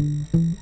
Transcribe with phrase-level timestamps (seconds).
[0.00, 0.53] Mm-hmm.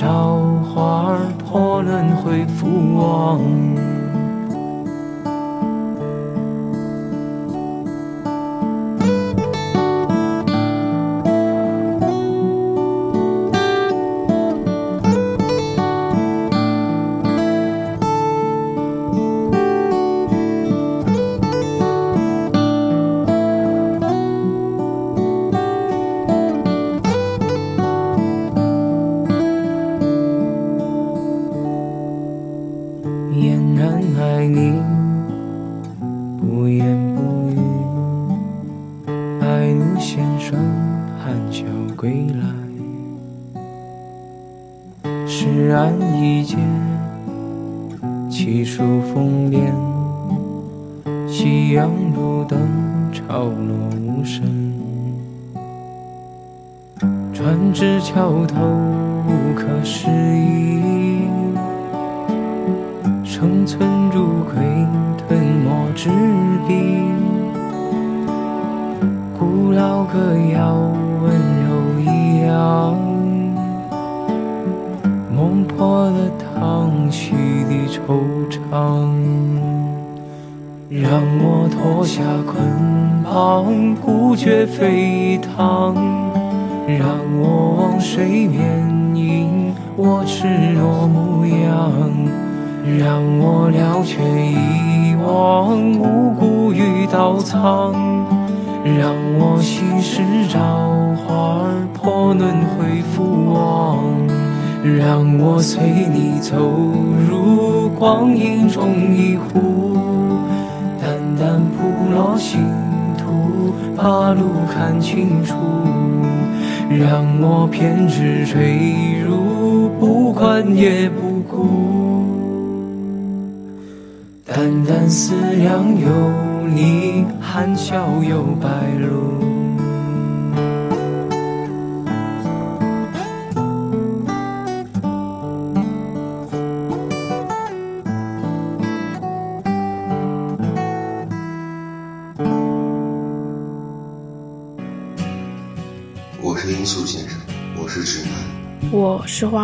[0.00, 0.49] 笑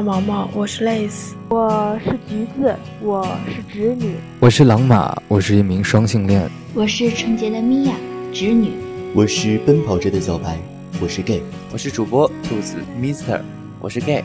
[0.06, 7.91] 毛毛，我是 Lace，我是橘子，我是侄女，我是狼马，我是一名双性恋，我是纯洁的 Mia，
[8.32, 8.70] 侄女，
[9.12, 10.56] 我是奔跑着的小白，
[11.00, 11.43] 我是 Gay，
[11.73, 13.41] 我是主播兔子 Mister，
[13.81, 14.23] 我是 Gay，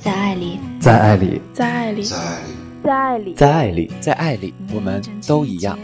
[0.00, 2.67] 在爱里，在爱里，在爱里，在爱里。
[2.88, 5.78] 在爱里，在爱里，在爱里，我们都一样。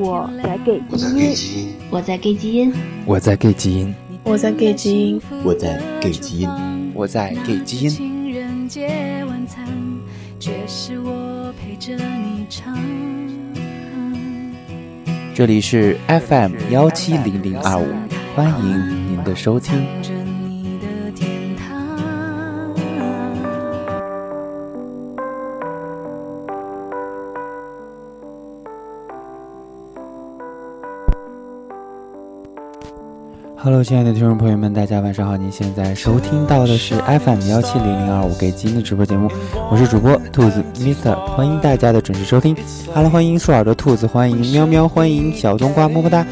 [0.00, 2.74] 我在给基因，我在给基因，
[3.06, 3.94] 我在给基因，
[4.24, 6.50] 我在给基因，我在给基因，
[6.94, 7.88] 我在给基因。
[15.32, 17.86] 这里是 FM 幺七零零二五，
[18.34, 19.07] 欢迎。
[19.18, 20.17] 您的收听。
[33.60, 35.36] Hello，亲爱的听众朋友们，大家晚上好！
[35.36, 39.28] 您现在收听到的是 FM 幺七零零二五给基因的直播节目，
[39.68, 42.56] 我是主播兔子 Mister，欢迎大家的准时收听。
[42.94, 46.24] Hello，欢迎竖耳朵兔子，欢迎喵喵，欢迎小冬瓜，么么哒。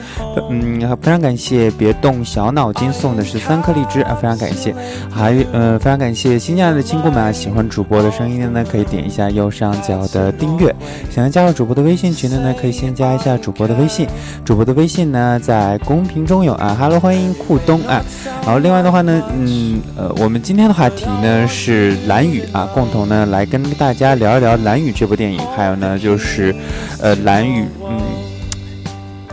[0.48, 4.72] 嗯，非常感谢别动小脑筋送的是三颗荔枝啊，非常感谢。
[5.10, 10.72] 还呃，非常感谢新进来的亲姑们啊，喜欢主播的声音的呢，可以点一下右上角的订阅。
[11.10, 14.06] 想要加入主播的微信群的呢，可以先加一下主播的微信，
[14.44, 16.76] 主播的微信呢在公屏中有啊。
[16.78, 17.25] Hello，欢迎。
[17.26, 18.00] 欢迎酷东啊，
[18.44, 26.54] 然后另外的话呢，嗯呃，我们今天的话题呢是蓝雨啊，共同呢来跟大家聊一聊蓝雨这部电影，还有呢就是，
[27.00, 27.98] 呃蓝雨，嗯，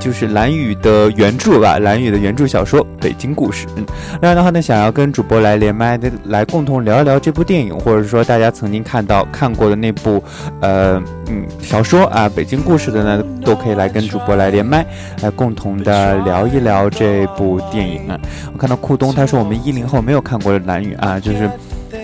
[0.03, 3.65] 就是蓝雨的原著吧，蓝雨的原著小说《北京故事》。
[3.77, 3.85] 嗯，
[4.21, 10.21] 另外的话呢，想要跟主播来连麦的，来共同聊一聊这部电影，或者说大家曾经看到看过的那部，
[10.59, 14.85] 呃嗯小说啊《北京故事》的呢，都可以来跟主播来连麦，
[15.21, 18.19] 来共同的聊一聊这部电影啊。
[18.51, 21.49] 我看到酷东他说我们一零后没有看过蓝雨啊，就是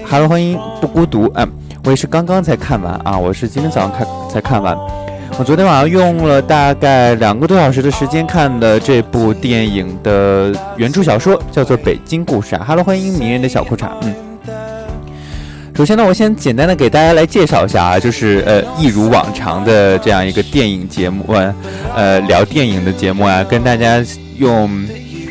[0.06, 1.46] 哈喽欢迎不孤独啊，
[1.84, 4.78] 我也是刚刚才看完啊，我是今天早上看才看完。
[5.40, 12.66] 我昨天晚上用了大概两个多小时的时间看的这部电影的原著小说，叫做《北京故事》啊。
[12.66, 13.88] 哈喽，欢迎迷人的小裤衩。
[14.02, 14.14] 嗯，
[15.74, 21.56] 首先呢，我先简单的给大家来介绍一下啊，就是呃，一如往常的这样一个电影节目，呃，
[21.96, 24.04] 呃聊电影的节目啊，跟大家
[24.36, 24.70] 用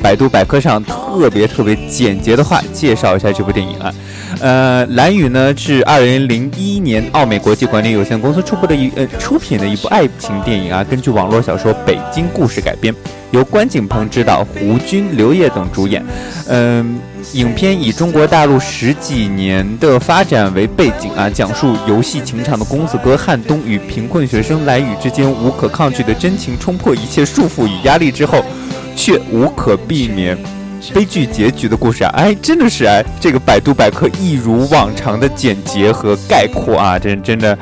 [0.02, 3.94] 百度百科上特别特别简洁的话介绍一下这部电影啊。
[4.40, 12.94] 呃，蓝雨呢是二零零一年奥美国际管理有限公司出品的一呃出品的一部爱情电影啊，根据网络小说《北京故事》改编，
[13.32, 16.04] 由关锦鹏执导，胡军、刘烨等主演。
[16.46, 17.00] 嗯、
[17.32, 28.44] 影片以中国大陆十几年的发展为背景啊，讲述游戏情场的公子哥汉东与贫困学生蓝雨之间无可抗拒的真情冲破一切束缚与压力之后，
[28.98, 30.36] 却无可避免。
[30.92, 37.56] 悲剧结局的故事啊，哎，真的是哎，这个百度百科一如往常的简洁和概括啊，真真的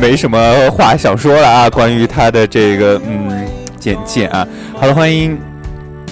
[0.00, 0.38] 没什么
[0.70, 1.70] 话想说了啊。
[1.70, 3.46] 关于他的这个嗯
[3.80, 5.36] 简介啊，好了，欢迎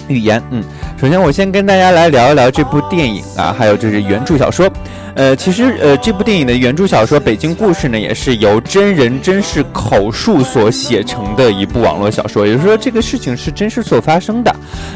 [0.08, 0.64] 语言，嗯，
[1.04, 4.66] 首先我先跟大家来聊一聊这部电影啊，还有就是原著小说。
[5.14, 14.52] 呃，其实呃，这部电影的原著小说《北京故事》呢，也是由真人真事口述所写成的一部网络小说，也就是说，这个事情是真实所发生的。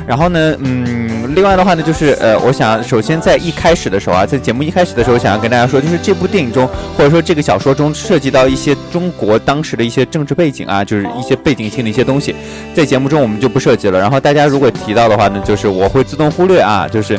[0.08, 12.34] 然后呢，嗯，另外的话呢，就是呃，我想首先在一开始的时候啊，在节目一开始的时候，想要跟大家说，就是这部电影中，或者说这个小说中涉及到一些中国当时的一些政治背景啊，就是一些背景性的一些东西，
[12.74, 14.00] 在节目中我们就不涉及了。
[14.00, 17.18] 然后大家如果提到的话呢，就是我会会自动忽略啊，就是。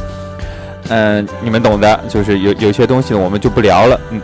[0.91, 3.99] 嗯、你们懂的，就是有有些东西我们就不聊了。
[4.09, 4.19] 嗯，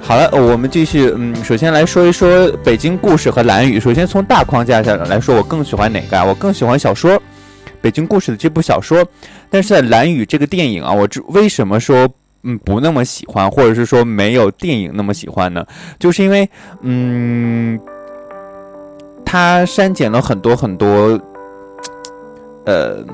[0.00, 1.12] 好了，我们继续。
[1.14, 3.78] 嗯，首先来说一说《北京故事》和《蓝雨》。
[3.82, 6.24] 首先从大框架上来说，我更喜欢哪个啊？
[6.24, 7.12] 我更喜欢小说
[7.82, 9.04] 《北京故事》的这部小说。
[9.50, 12.08] 但是在《蓝雨》这个电影啊，我为什么说
[12.44, 15.66] 嗯不那么喜欢，或者是说没有电影那么喜欢呢？
[15.98, 16.48] 就是因为
[16.80, 17.78] 嗯，
[19.22, 21.20] 它删减了很多很多，
[22.64, 23.04] 呃。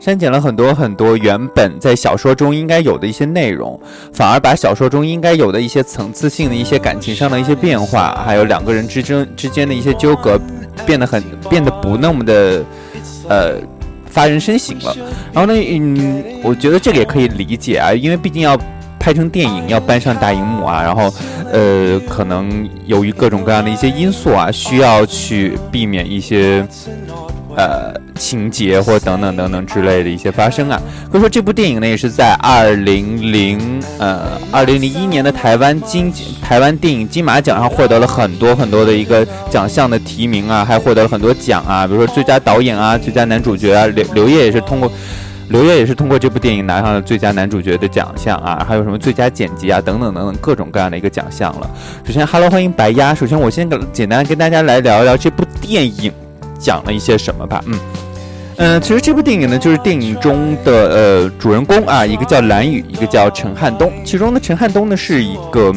[0.00, 3.78] 删减了很多很多原本在小说中应该有的一些内容，
[4.14, 10.40] 反而把小说中应该有的一些层次性的一些感情上的一些变化，还有两个人之争之间的一些纠葛，
[10.86, 12.64] 变得很变得不那么的
[13.28, 13.56] 呃
[14.06, 14.96] 发人深省了。
[15.34, 18.58] 然后呢，嗯，我觉得这个也可以理解啊，因为毕竟要
[18.98, 21.12] 拍成电影，要搬上大荧幕啊，然后
[21.52, 26.66] 呃，可能由于各种各样的一些因素啊，需要去避免一些。
[27.56, 30.80] 呃，情节或等等等等之类的一些发生啊，
[31.10, 44.90] 可以说这部电影呢也是在二零零呃二零零一年的台湾金台湾电影金马奖上获得了很多很多的一个奖项的提名啊，还获得了很多奖啊，比如说最佳导演啊、最佳男主角啊，刘刘烨也是通过
[45.48, 51.68] 刘烨也是通过这部电影拿上了最佳男主角的奖项啊，还有什么最佳剪辑啊等等等等各种各样的一个奖项了。
[52.04, 53.12] 首先，Hello，欢迎白鸭。
[53.12, 56.12] 首先，我先简单跟大家来聊一聊这部电影。
[56.60, 57.78] 讲了一些什么吧，嗯，
[58.56, 63.90] 嗯、呃，其实这部电影呢，就是电影中的呃主人公啊，一个叫蓝宇，一个叫陈汉东。
[64.04, 65.72] 其中呢陈汉东呢，是一个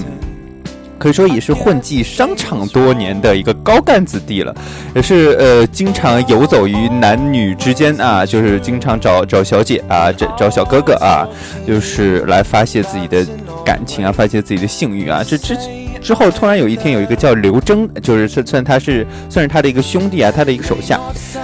[1.00, 4.54] 可以说也是混迹商场多年的一个高干子弟了，
[4.94, 11.28] 也是呃经常游走于男女之间啊，就是经常找找小姐啊，找找小哥哥啊，
[11.68, 13.26] 就是来发泄自己的
[13.66, 15.56] 感情啊，发泄自己的性欲啊，这这。
[16.04, 21.00] 之后突然有一天有一个叫刘征，就是算算他是算是他的一个兄弟啊，他的一个手下，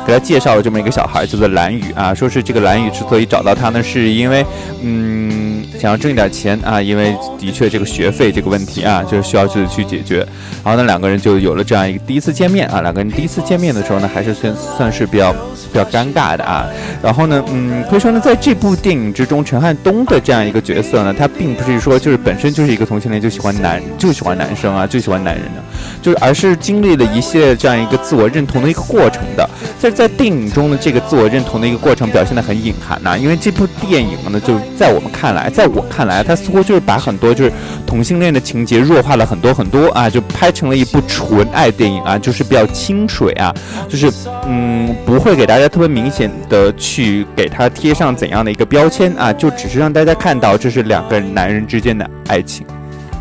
[0.06, 4.46] 给他介绍了这么一个小孩，叫做蓝宇啊，说是这个蓝宇之所以找到他呢，是因为
[4.82, 5.39] 嗯
[5.80, 10.18] 想要挣一点钱啊，因为的确这个学费这个问题啊，就是需要去去解决。
[10.64, 16.68] 然后呢，两个人就有了这样一个第一次见面啊，两个人第一次见面的时候呢，还是算算是比较比较尴尬的啊。
[17.02, 25.64] 然后呢，嗯，可以说呢，在这部电影之中，陈汉东的这样一个角色呢，他并不是说就是本身就是一个同性恋就喜欢男就喜欢男生啊，就喜欢男人的，
[26.02, 29.50] 就是而是经历了一系列这样一个自我认同的一个过程的。
[29.80, 37.52] 在在电影中的这个自我认同的一个过程表现的很隐含呐，因为这部电影呢，就在我们看来，在我看来，他似乎就是把很多就是
[37.86, 43.54] 同性恋的情节弱化了很多很多啊，就拍成了一部纯爱电影啊，就是比较清水啊，
[43.88, 44.12] 就是
[44.48, 52.66] 嗯，不会给大家特别明显的去给他贴上怎样的一个标签啊，就只是让大家看到这是两个男人之间的爱情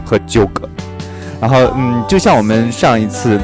[0.05, 0.69] 和纠葛，
[1.41, 3.39] 然后嗯，就像我们上一次。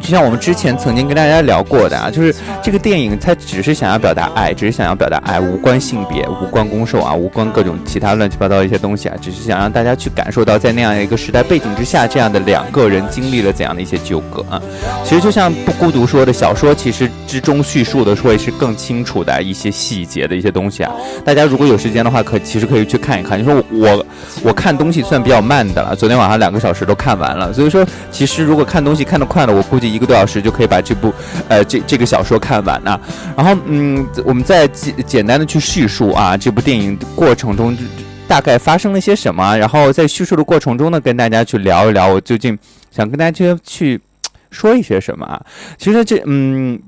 [0.00, 14.62] 就像我们之前曾经跟大家聊过的啊，就是这个电影它只是想要表达爱，只是想要表达爱，无关性别，无关攻受啊，无关各种其他乱七八糟的一些东西啊，只是想让大家去感受到在那样一个时代背景之下，这样的两个人经历了怎样的一些纠葛啊。
[15.02, 20.92] 其实就像不孤独说的小说，其实之中叙述的会是更清楚的一些细节的一些东西啊。
[21.24, 23.40] 大家如果有时间的话，可其实可以去看一看。
[23.40, 24.06] 你说我
[24.44, 27.52] 我看东西算比较慢的了，昨天晚上两个小时都看完了。
[27.52, 29.85] 所以说，其实如果看东西看得快了，我估计。
[29.86, 31.12] 一个多小时就可以把这部，
[31.48, 33.00] 呃，这这个小说看完啊。
[33.36, 37.76] 然后，嗯，我们再简简单的去叙述啊，这部电影过程中
[38.26, 39.56] 大概发生了些什么。
[39.56, 42.58] 然后在叙述的过程中呢，跟大家去聊一聊，我究竟
[42.90, 44.00] 想跟大家去去
[44.50, 45.40] 说一些什么啊。
[45.78, 46.80] 其实这，嗯。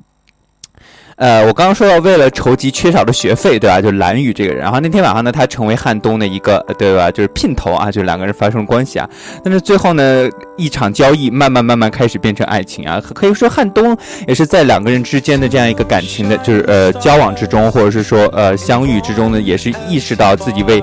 [1.19, 3.81] 呃，我刚刚说到，为了筹集缺少的学费，对吧？
[3.81, 7.11] 就蓝宇这个人，然后那天晚上呢，他成为汉东的一个，对吧？
[7.11, 9.11] 就是姘头啊，就两个人发生关系啊。
[9.43, 13.03] 但是最后呢，一场交易慢慢慢慢开始变成爱情啊。
[13.15, 13.99] 可以说汉东
[14.29, 20.81] 也是在两个人之间的这样一个感情的，就是呃交往之中，或者是说呃相遇之中呢，也是意识到自己为，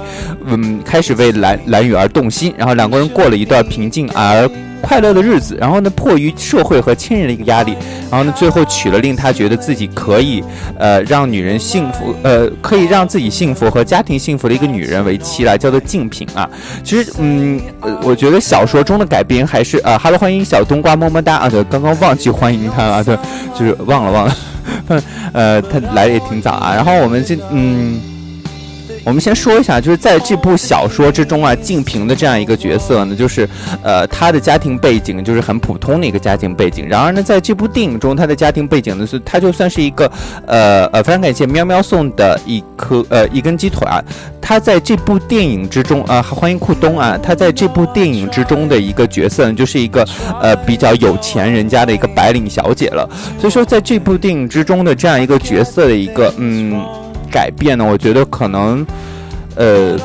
[0.48, 4.50] 嗯，开始为蓝蓝宇而动心，然后两个人过了一段平静而。
[4.86, 7.76] 快乐的日子，然后呢，迫于社会和亲人的一个压力，
[8.12, 10.44] 然后呢，最后娶了令他觉得自己可以，
[10.78, 16.48] 呃，让女人幸福，呃，可以让自己幸福和家庭幸福的一个女人为妻了，叫做静平啊。
[16.84, 23.18] 其实，嗯，呃我觉得小说中的改编还是啊，Hello，欢迎小冬瓜么么哒啊，对，刚刚忘记欢迎他了，对，
[23.58, 24.36] 就是忘了忘了，
[25.34, 26.76] 呃，他来的也挺早啊。
[26.76, 28.15] 然后我们这，嗯。
[29.06, 33.48] 我们先说一下，就是在这部小说之中啊，静平的这样一个角色呢，就是，
[33.84, 36.88] 呃，他的家庭背景就是很普通的一个家庭背景。
[36.90, 40.12] 然而呢，在这部电影中，他的家庭背景呢是，他就算是一个，
[40.48, 44.04] 呃呃，非常感谢喵喵送的一颗呃一根鸡腿啊。
[44.42, 50.04] 他在这部电影之中啊，欢迎库东啊，他在这部电影之中的一个角色呢，就是一个
[50.42, 53.08] 呃比较有钱人家的一个白领小姐了。
[53.40, 56.84] 所以说，在这部电影之中的这样一个角色的一个嗯。
[57.36, 57.84] 改变呢？
[57.84, 58.88] 我觉得可能，
[59.58, 59.98] 呃，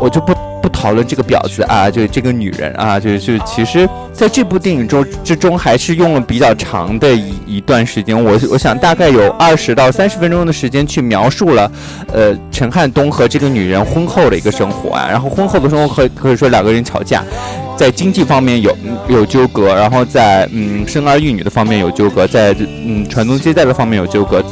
[0.00, 8.16] 我就不不讨论这个婊子啊，就是这个女人啊，就就其实在这部电影中之中，还是用了比较长的一一段时间。
[8.16, 11.70] 我我想大概有二十到三十分钟的时间去描述了，
[12.14, 15.06] 呃，陈汉东和这个女人婚后的一个生活啊。
[15.10, 17.22] 然后婚后的生活可可以说两个人吵架，
[17.76, 18.74] 在经济方面有
[19.08, 22.56] 有纠葛，然后在嗯生儿育女的方面有纠葛，在
[22.86, 24.42] 嗯传宗接代的方面有纠葛。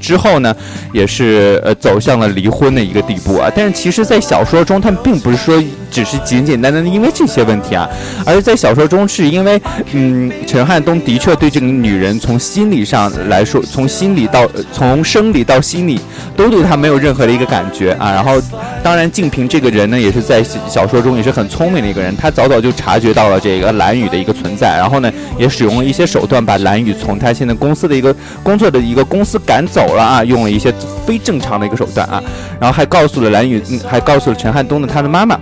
[0.00, 0.56] 之后呢，
[0.92, 3.48] 也是呃走向了离婚的一个地步啊。
[3.54, 7.88] 但是其实，在小说中，他们并不是说只是简简单单的因为这些问题啊，
[8.24, 9.60] 而在小说中是因为，
[9.92, 16.00] 嗯，陈汉东的确对这个女人从心理上来说，从心理到从生理到心理，
[16.36, 18.10] 都对她没有任何的一个感觉啊。
[18.10, 18.40] 然后，
[18.82, 29.80] 当然，静平这个人呢，也是在小说中也是很聪明的一个人，他早早就察觉到了这个蓝宇的一个存在，然后呢，也使用了一些手段把蓝宇从他现在公司的一个工作的一个公司赶走。
[29.94, 30.72] 了啊，用了一些
[31.04, 32.22] 非正常的一个手段啊，
[32.60, 35.36] 然后还告诉了蓝宇，还告诉了陈汉东的他的妈妈，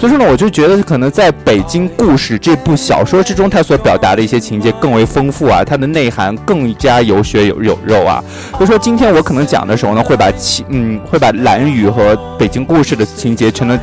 [0.00, 8.24] 所以说呢，我就觉得可能在北京故事这部小说之中，他所表达的一些情节更为丰富啊，它的内涵更加有血有有肉啊。
[8.52, 13.76] 所以说今天我可能讲的时候呢，会把情嗯会把蓝雨和北京故事的情节全都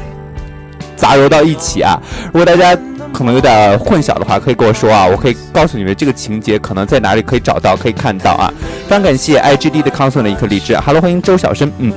[0.96, 2.02] 杂糅到一起啊。
[2.26, 2.76] 如果大家。
[3.14, 8.54] 可能有点混淆的话，可以跟我说啊，我可以告诉你们这个情节可能在哪里可以找到，可以看到啊。
[8.86, 11.92] 非常感谢 IGD 的康送的一颗荔枝，Hello，欢迎周小生，嗯。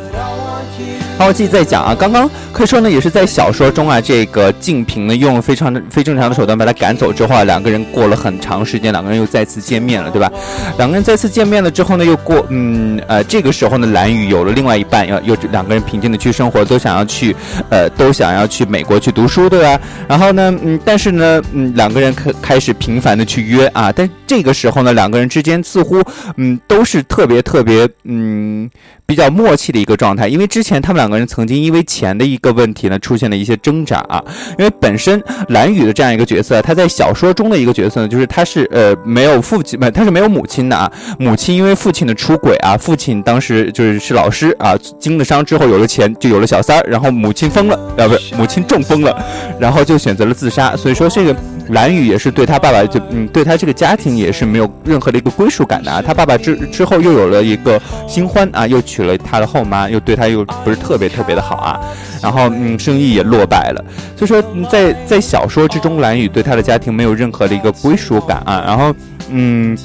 [1.20, 10.32] 然后我继续再讲啊，刚刚可以说呢，也是在小说中啊，这个静平呢用非常的非正常的手段把他赶走之后啊，两个人过了很长时间，两个人又再次见面了，对吧？
[10.78, 17.36] 两个人再次见面了之后呢，又过嗯呃这个时候呢，蓝雨有了另外一半，要又两个人平静的去生活，都想要去
[17.68, 19.78] 呃都想要去美国去读书，对吧？
[20.08, 26.02] 然后呢，嗯，但是呢，嗯，两个人开开始频繁的去约啊，但这个时候呢，两个人之间似乎
[26.38, 28.70] 嗯都是特别特别嗯。
[29.10, 34.22] 比较默契的一个状态，因为之前他们两个人曾经因为钱的一个问题呢，出现了一些挣扎啊。
[34.56, 40.88] 因为本身蓝雨的这样一个角色，他在小说中的一个角色呢，就是他是呃没有父亲，不，他是没有母亲的啊。
[41.18, 49.12] 母亲因为父亲的出轨啊，父亲当时就是是老师啊，经了伤之后有了钱，就有了小三儿，然后母亲疯了，啊不是母亲中风了，
[49.58, 50.76] 然后就选择了自杀。
[50.76, 51.34] 所以说这个。
[51.70, 56.02] 蓝雨也是对他爸爸就嗯，对他这个家庭也是没有任何的一个归属感的啊。
[56.04, 61.80] 他爸爸之之后又有了一个新欢啊，又娶娶了他的后妈，又对他又不是特别特别的好啊。
[62.22, 63.84] 然后嗯，生意也落败了。
[64.14, 68.62] 所以说在在小说之中，蓝雨对他的家庭没有任何的一个归属感啊。
[68.66, 68.94] 然后
[69.30, 69.78] 嗯。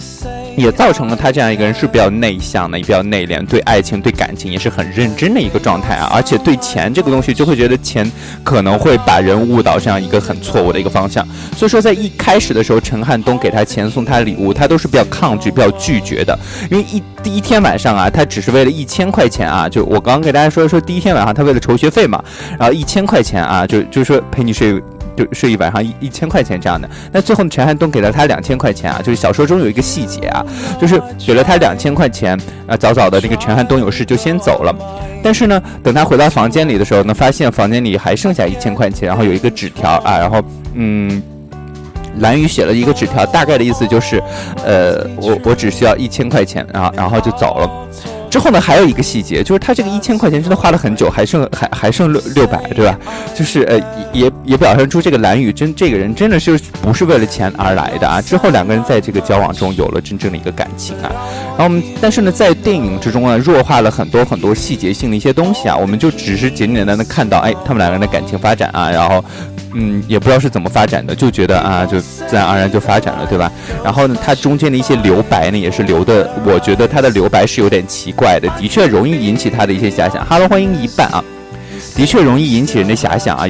[0.57, 6.09] 也造成了他这样一个人是比较内向的，也比较内敛，对爱情、对感情也是很认真的一个状态啊。
[6.13, 8.09] 而且对钱这个东西，就会觉得钱
[8.41, 11.27] 可能会把人误导这样一个很错误的一个方向。
[11.57, 16.39] 所以说，在一开始的时候，陈汉东给他钱送他礼物，他都是比较抗拒、比较拒绝的。
[16.71, 22.23] 因为一第一天晚上啊，他只是为了一千块钱啊，就我刚刚给大家说说，第一天晚上他为了筹学费嘛，
[22.57, 24.81] 然后一千块钱啊，就就说陪你睡。
[25.15, 30.45] 就睡一晚上一一千块钱这样的，那最后陈汉东给了他两千块钱啊，就是小说中有一个细节啊，
[30.79, 34.75] 就是给了他两千块钱啊，早早的这个陈汉东有事就先走了，
[35.23, 40.41] 但是呢，等他回到房间里的时候呢，发现房间里还剩下一千块钱，然后有一个纸条啊，然后
[40.73, 41.21] 嗯，
[42.19, 44.21] 蓝雨写了一个纸条，大概的意思就是，
[44.65, 47.69] 呃，我我只需要一千块钱，然后然后就走了。
[48.29, 52.99] 之后呢，还有一个细节，就是他这个一千块钱真的花了很久，还剩还还剩六六百，对吧？
[53.33, 53.79] 就是呃，
[54.11, 58.21] 也也表现出这个蓝雨真这个人真的是不是为了钱而来的啊。
[58.21, 61.11] 之后两个人在这个交往中有了真正的一个感情啊。
[61.49, 69.23] 然后我们但是呢，在电影之中呢，弱化了很多很多细节性的一些东西啊，我们就只是简简单单的看到，哎，他们两个人的感情发展啊，然后。
[69.77, 73.51] 嗯，也不知道是怎么发展的，就觉得啊，就自然而然就发展了，对吧？
[73.83, 80.25] 然后呢，它中间的一些留白呢，也是留的，我觉得它的留白是有点奇怪的，的确容易引起他的一些遐想。
[80.25, 81.21] 哈喽，欢迎一半啊。
[81.95, 83.45] 的确容易引起人的遐想啊，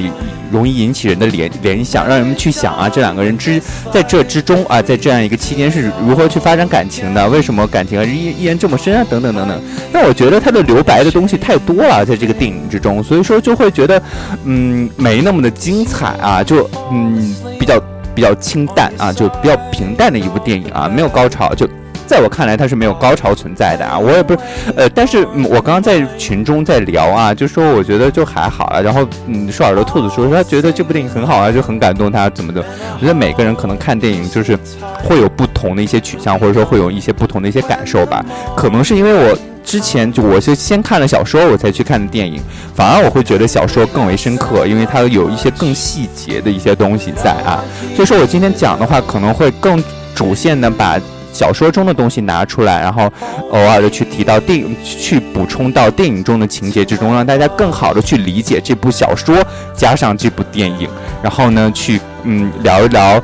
[0.52, 3.60] 容易引起人的联联想，让人们去想啊，这两个人之
[3.92, 7.28] 在这之中啊，在这样一个期间是如何去发展感情的？
[7.28, 9.04] 为什么感情依依然这么深啊？
[9.10, 9.60] 等等等等。
[9.92, 14.00] 那我觉得他的留白的东西太多了，在这个电影之中，所以说就会觉得，
[14.44, 17.82] 嗯，没那么的精彩啊，就嗯比较
[18.14, 21.68] 比较清淡啊，就比较平淡的一部电影啊，没有高潮就。
[22.06, 23.98] 在我看来，它是没有高潮存在的啊！
[23.98, 24.38] 我也不是，
[24.76, 28.80] 呃，但是我刚刚在群中在聊啊，就说我觉得就还好啊。
[28.80, 32.64] 然后，嗯，说耳朵兔子说他觉得这部电影很好啊，就很感动他怎么的。
[32.94, 34.56] 我觉得每个人可能看电影就是
[35.02, 38.24] 会有不同的一些取向，或者说会有一些不同的一些感受吧。
[38.56, 42.40] 可能是因为我之前就我是先看了小说，我才去看的电影，
[42.74, 47.64] 反而我会觉得小说更为深刻，因为它有一些更细节的一些东西在啊。
[47.94, 49.82] 所以说我今天讲的话，可能会更
[50.14, 51.00] 主线的把。
[51.36, 53.12] 小说中的东西拿出来，然后
[53.50, 59.36] 偶尔的去提到电影，去补充到电影中的情节之中，让大家更好的去理解这部小说，
[59.74, 60.88] 加上这部电影，
[61.22, 63.22] 然后呢，去嗯聊一聊，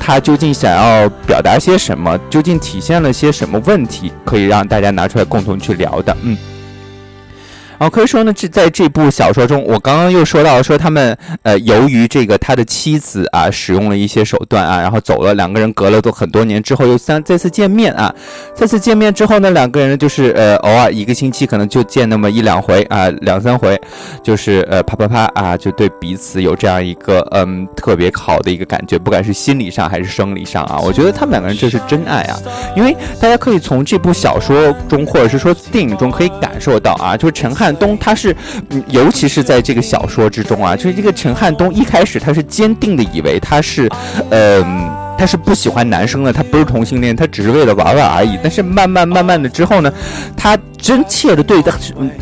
[0.00, 6.36] 他究竟想要表达些什么，究竟体现了些什么问题，可以让大家拿出来共同去聊的，嗯。
[7.80, 18.14] 哦可以说呢，这在这部小说中，我刚刚又说到说他们呃，由于这个他的妻子啊，使用了一些手段啊，然后走了，两个人隔了都很多年之后又三再次见面啊，
[18.54, 23.80] 再次见面之后呢，两个人就是呃，偶尔一个星期可能就见那么一两回啊，两三回，
[24.22, 32.36] 就是呃啪啪啪啊，就对彼此有这样一个嗯特别好的一个感觉，不管是心理上还是生理上啊，我觉得他们两个人这是真爱啊，
[32.76, 37.69] 因为大家可以从这部小说中或者是说电影中可以感受到啊，就是陈汉。
[37.76, 38.34] 东他是，
[38.88, 43.88] 尤其是在这个小说之中啊，就是这个陈汉东一开始他是坚定的以为他是，
[44.30, 44.99] 嗯。
[45.20, 48.38] 他是不喜欢男生的，他不是同性恋，他只是为了玩玩而已。
[48.42, 49.92] 但是慢慢慢慢的之后呢，
[50.34, 51.62] 他真切的对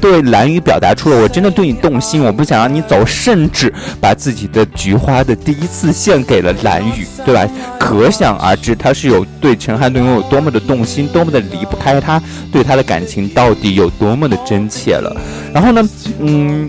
[0.01, 7.47] 对蓝雨表达出了我真的对你动心，我不想让你走，甚至把自己的菊花的第一次献给了蓝雨，对吧？
[7.79, 15.17] 可想而知，他是有对陈汉东有多么的动心，多么的离不开他，对他的感情到底有多么的真切了。
[15.55, 16.69] 然后呢，嗯。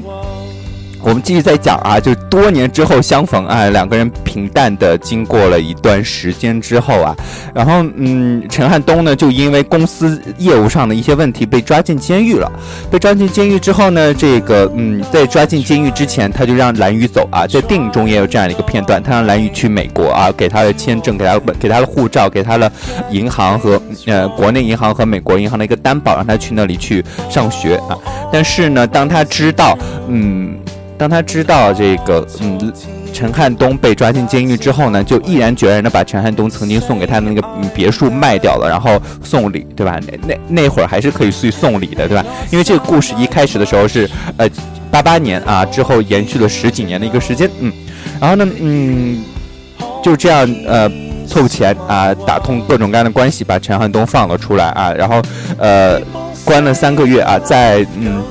[1.01, 7.15] 我们继续再讲啊，就多年之后相逢啊，两个人平淡的经过了一段时间之后啊，
[7.53, 12.51] 然后嗯，陈汉东呢就因为公司业务上的一些问题被抓进监狱了。
[12.91, 22.71] 被抓进监狱之后呢，这个嗯，在抓进监狱之前，他就让蓝宇走啊，在电影中也有这样的一个片段，他让蓝宇去美国啊，给他的签证，给他给他的护照，给他的
[23.09, 27.97] 银行和呃国内银行和美国银行的一个担保，让他去那里去上学啊。
[28.31, 30.57] 但是呢，当他知道嗯。
[30.99, 32.73] 当他知道这个，嗯，
[33.13, 39.97] 陈汉东被抓进监狱之后呢，就毅然决然的把陈汉东曾经送给他的那个嗯别墅卖掉了，然后送礼，对吧？
[40.05, 42.25] 那那那会儿还是可以去送礼的，对吧？
[42.51, 44.45] 因为这个故事一开始的时候是，呃，
[44.91, 47.71] 八八年啊，之后延续了十几年的一个时间，嗯，
[48.19, 49.23] 然后呢，嗯，
[50.03, 50.91] 就这样，呃，
[51.25, 55.21] 凑钱啊，打通各种各样的关系，把陈汉东放了出来啊，然后，
[55.57, 55.97] 呃，
[56.43, 58.21] 关了三个月啊，在，嗯。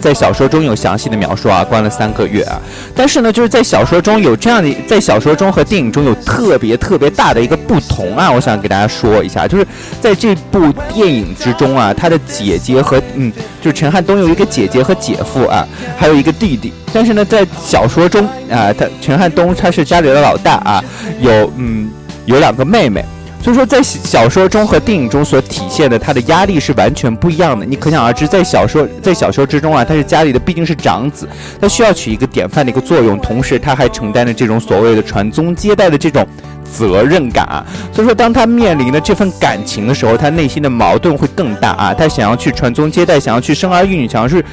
[0.00, 2.60] 在小说中有详细的描述啊，关了三个月啊。
[2.94, 8.30] 但是呢，就是在小说中有这样的，在小说中和电影中有特别特别大的一个不同啊。
[8.30, 9.66] 我想给大家说一下，就是
[10.00, 16.72] 在这部电影之中啊，他的姐姐和嗯，就是陈汉东有一个姐姐和姐夫啊，还有一个弟弟。
[16.92, 20.84] 但是呢，在小说中啊，他陈汉东他是家里的老大啊，
[21.20, 21.90] 有嗯
[22.26, 23.04] 有两个妹妹。
[23.40, 27.64] 所以说，在小说中和电影中所体现的他的压力是完全不一样的。
[27.64, 31.26] 你可想而知，在小说在小说之中啊，他是家里的毕竟是长子，
[31.60, 36.26] 他需要起一个典范的一个作用，同时他还承担着这种所谓的传宗接代的这种
[36.64, 37.64] 责任感啊。
[37.92, 41.94] 所以说，当他面临的这份感情的时候，他内心的矛盾会更大啊。
[41.94, 44.44] 他想要去传宗接代，想要去生儿育女，想要去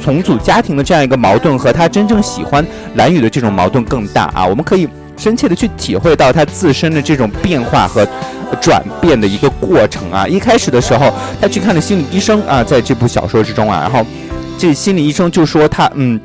[0.00, 4.46] 重组家庭的这样一个矛盾，和他真正喜欢蓝雨的这种矛盾更大啊。
[4.46, 4.86] 我们可以。
[5.20, 8.08] 深切的去体会到他自身的这种变化和
[8.60, 10.26] 转变的一个过程啊！
[10.26, 14.04] 一开始的时候，他去看了心理医生啊，在这部小说之中啊，然后
[14.58, 16.18] 这心理医生就说他嗯，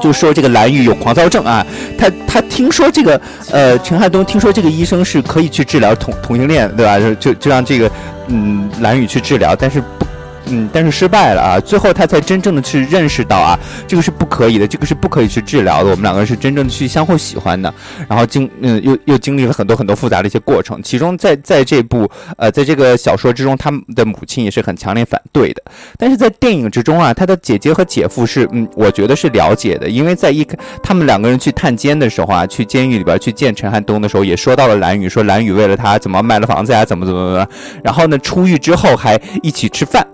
[0.00, 1.64] 就说这个蓝雨有狂躁症啊，
[1.98, 6.98] 他他听说这个呃陈汉东听说这个医生是可以去治疗同同性恋对吧？
[6.98, 7.90] 就就就让这个
[8.28, 10.06] 嗯蓝雨去治疗，但是不。
[10.52, 11.58] 嗯，但是失败了啊！
[11.58, 15.90] 最后他才真正的去认识到啊，这个是不可以的，这个是不可以去治疗的。
[15.90, 17.72] 我们两个人是真正的去相互喜欢的，
[18.08, 20.82] 然后经嗯又又经历了很多很多复杂的一些过程。
[20.82, 25.62] 其中在在这部呃在这个小说之中，他们的母亲也是很强烈反对的。
[25.96, 30.46] 但是在电影之中啊，他的姐姐和姐夫是嗯，我觉得是了解的，因为在一
[30.82, 37.48] 他们两个人去探监的时候啊，去监狱里边去见陈汉东的时候，也说到了蓝宇，说蓝宇为了他怎么卖了房子呀，怎么怎么怎么，
[37.82, 40.06] 然后呢出狱之后还一起吃饭。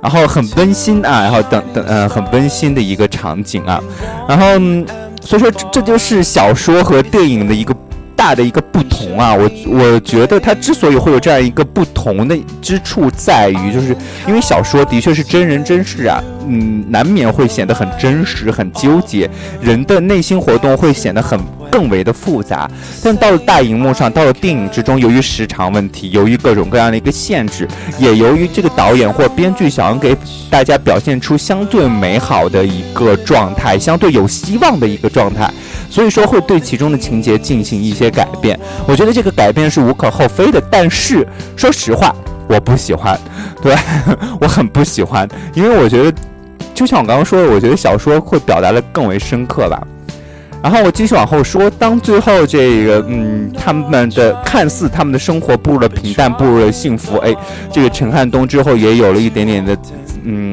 [0.00, 3.82] 然后很温馨啊，然后等等，呃，很温馨的一个场景啊，
[4.28, 4.46] 然后
[5.20, 7.74] 所以说这就是小说和电影的一个
[8.18, 9.32] 大的一个不同啊。
[9.32, 19.30] 我我觉得它之所以会有这样一个不同的之处，在于就是因为小说的确是真人真事啊，嗯，难免会显得很真实、很纠结，
[19.62, 21.38] 人的内心活动会显得很。
[21.70, 22.66] 更为的复杂，
[23.04, 30.16] 但到了大荧幕上，到了电影之中，由于时长问题，由于各种各样的一个限制，也由于这个导演或编剧想要给
[30.48, 35.52] 大家表现出相对美好的一个状态，相对有希望的一个状态，
[35.90, 38.58] 所以说会对其中的情节进行一些改变。
[38.86, 42.14] 我觉得这个改变是无可厚非的，但是说实话，
[42.48, 43.18] 我不喜欢，
[43.62, 43.74] 对
[44.40, 46.12] 我很不喜欢，因为我觉得，
[46.74, 49.80] 就像我刚刚说的，我觉得小说会表达的更为深刻吧。
[50.60, 57.34] 然后我继续往后说，当最后这个，嗯，他们的看似他们的生活步入了平淡，步入了幸福，哎，
[57.72, 59.78] 这个陈汉东之后也有了一点点的，
[60.24, 60.52] 嗯。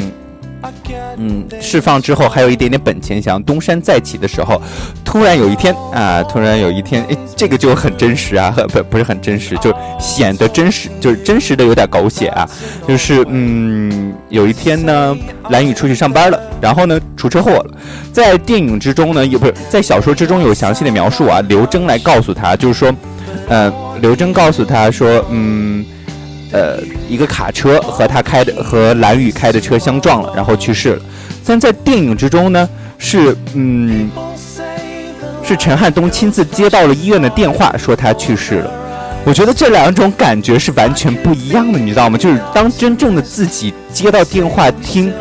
[1.17, 4.62] 嗯，释放之后还有一点点本钱，想东山再起的时候，
[5.04, 12.47] 突然有一天啊，突然有一天，哎，这个就很真实啊， 不不是很真实，就显得真实，就是真实的有点狗血啊，
[12.88, 15.17] 就是嗯，有一天呢，
[15.49, 17.71] 蓝宇出去上班了，然后呢出车祸了，
[18.12, 22.93] 在电影之中呢，也不是在小说之中有详细的描述啊，刘征来告诉他，就是说，
[23.47, 25.86] 呃，刘征告诉他说，嗯。
[26.51, 26.79] 呃，
[27.10, 31.01] 一个卡车和他开的和蓝宇开的车相撞了，然后去世了。
[31.45, 34.10] 但在电影之中呢，是嗯，
[35.43, 38.71] 是陈汉东亲自接到了医院的电话，说他去世了。
[39.25, 42.17] 我觉得这两种感觉是完全不一样的，你知道吗？
[42.17, 45.12] 就是当真正的自己接到电话听。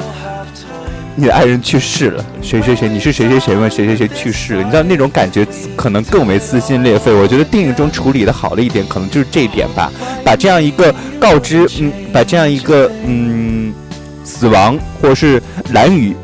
[1.16, 2.88] 你的爱人去世了，谁谁谁？
[2.88, 4.62] 你是谁谁谁问谁谁谁去世了？
[4.64, 5.46] 你知道那种感觉
[5.77, 7.12] 可能更为撕心裂肺。
[7.12, 9.92] 我觉得电影中处理的好了一点，可能就是这一点吧。
[10.24, 13.72] 把这样一个告知，嗯，把这样一个嗯
[14.24, 15.40] 死亡或是
[15.72, 16.16] 蓝雨。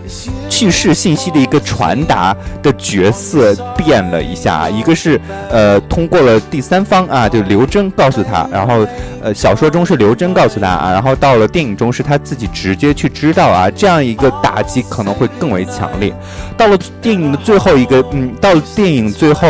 [0.49, 8.85] 去世信息的一个传达的角色变了一下，一个是呃通过了第三方啊，就刘真告诉他，然后
[9.23, 16.13] 呃小说中是刘真告诉他啊，然后到了电影中是他自己直接去知道啊，这样一个打击可能会更为强烈。
[16.57, 19.47] 到了电影的最后一个，嗯，到了电影最后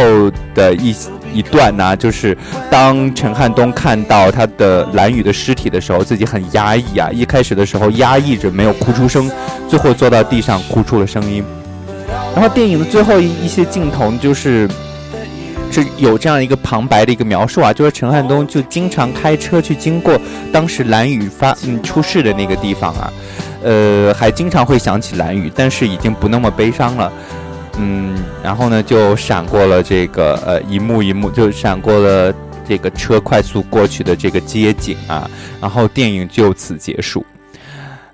[0.55, 0.95] 的一。
[1.33, 2.37] 一段呢，就是
[2.71, 7.09] 当陈汉东看到他的蓝雨的尸体的时候，自己很压抑啊。
[7.13, 9.31] 一开始的时候压抑着没有哭出声，
[9.69, 11.45] 最后坐到地上哭出了声音。
[12.35, 14.69] 然后电影的最后一一些镜头就是
[15.71, 20.21] 是有这样一个旁白的一个描述啊，就是陈汉东就经常开车去经过
[20.53, 23.13] 当时蓝雨发嗯出事的那个地方啊，
[23.63, 27.13] 呃，还经常会想起蓝雨，但是已经不那么悲伤了。
[27.81, 32.31] 嗯，然后呢，就闪过了这个呃一幕一幕，就闪过了
[32.69, 35.29] 这个车快速过去的这个街景啊，
[35.63, 37.25] 然后电影就此结束。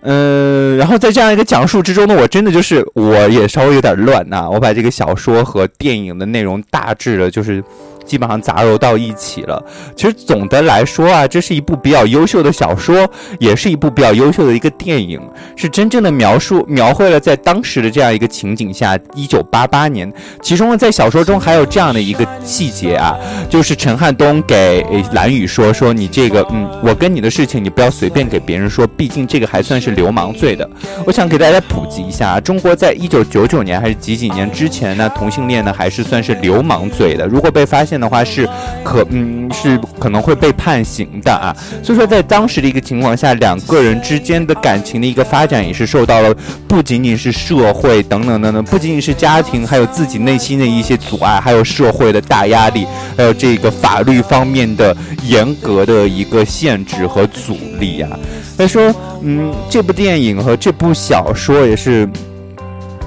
[0.02, 7.62] 嗯，然后在这样一个讲述之中呢，我真的就是我也稍微有点乱呐，我把这个小说和电影的内容大致的，就是。
[8.06, 9.62] 基本上杂糅到一起了。
[9.94, 13.06] 其实总的来说啊，这是一部比较优秀的小说，
[13.38, 15.20] 也是一部比较优秀的一个电影，
[15.56, 20.10] 是真正的描述描绘了在当时的这样一个情景下，一九八八年。
[20.40, 23.16] 其中呢，在小说中还有这样的一个细节啊，
[23.50, 30.68] 就是陈汉东给蓝宇说：“说你这个，嗯，我跟你的事情，你不要随便给别人说，毕竟这个还算是流氓罪的。”
[31.04, 37.26] 我想给大家普及一下啊，中国在一九九九年还是几几年之前呢，同性恋呢还是算是流氓罪的。
[37.26, 38.48] 如果被发现，的话是
[38.84, 46.34] 可嗯是可能会被判刑的啊，所以说在当时的一个情况下，两个人之间的感情的一个发展也是受到了
[46.68, 58.10] 不仅仅是社会等等等等，不仅仅是家庭，还有自己内心的一些阻碍，还有社会的大压力，还有这个法律方面的严格的一个限制和阻力啊。
[58.56, 62.08] 所以说，嗯，这部电影和这部小说也是，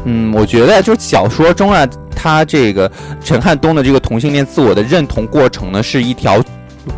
[0.06, 1.88] 嗯，我觉得就是小说中啊。
[2.22, 2.92] 他这个
[3.24, 6.44] 陈汉东的这个同性恋自我的认同过程呢，是一条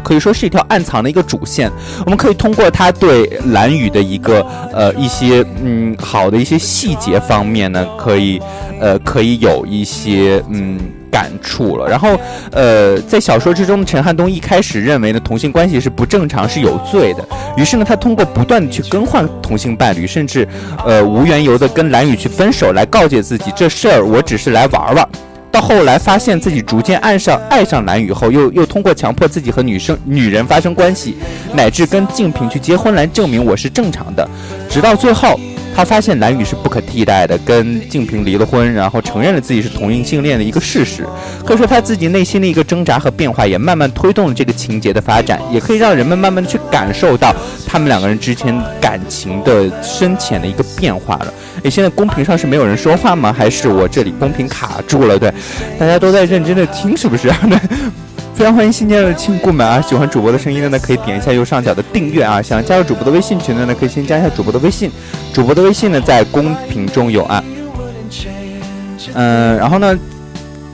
[0.03, 1.71] 可以说是一条暗藏的一个主线。
[2.05, 4.41] 我们可以通过他对蓝宇的一个
[4.73, 8.41] 呃一些嗯好的一些细节方面呢，可以
[8.79, 10.79] 呃可以有一些嗯。
[11.11, 12.17] 感触了，然后，
[12.51, 17.27] 呃，在小说之中，陈汉东一开始认为呢，同性关系是不正常，是有罪的。
[17.57, 20.47] 于是呢，他通过不断的去更换同性伴侣，甚至，
[20.85, 25.07] 呃，无缘由的跟蓝宇去分手，来告诫自己这事儿我只是来玩玩。
[25.51, 31.17] 到后来发现自己逐渐爱上爱上蓝宇后，又又通过强迫自己和女生女人发生关系，
[31.53, 34.25] 乃至跟静平去结婚来证明我是正常的，
[34.69, 35.37] 直到最后。
[35.75, 41.05] 他发现蓝宇是不可替代的，跟静平离了婚，然后承认了自己是同性恋的一个事实。
[41.45, 47.33] 可以说他自己内心的一个挣扎和变化，也慢慢推动了这个情节的发展，也可以让人们慢慢的去感受到
[47.65, 51.33] 他们两个人之间感情的深浅的一个变化了。
[51.63, 53.33] 诶，现在公屏上是没有人说话吗？
[53.33, 55.17] 还是我这里公屏卡住了？
[55.17, 55.31] 对，
[55.79, 57.31] 大家都在认真的听，是不是？
[58.33, 59.79] 非常欢迎新进来的亲故们啊！
[59.79, 62.41] 喜欢主播的声音的呢，可以点一下右上角的订阅啊！
[62.41, 64.89] 想加入主播的微信群的呢，可以先加一下主播的微信，
[65.31, 67.43] 主播的微信呢在公屏中有啊。
[69.13, 69.95] 嗯，然后呢，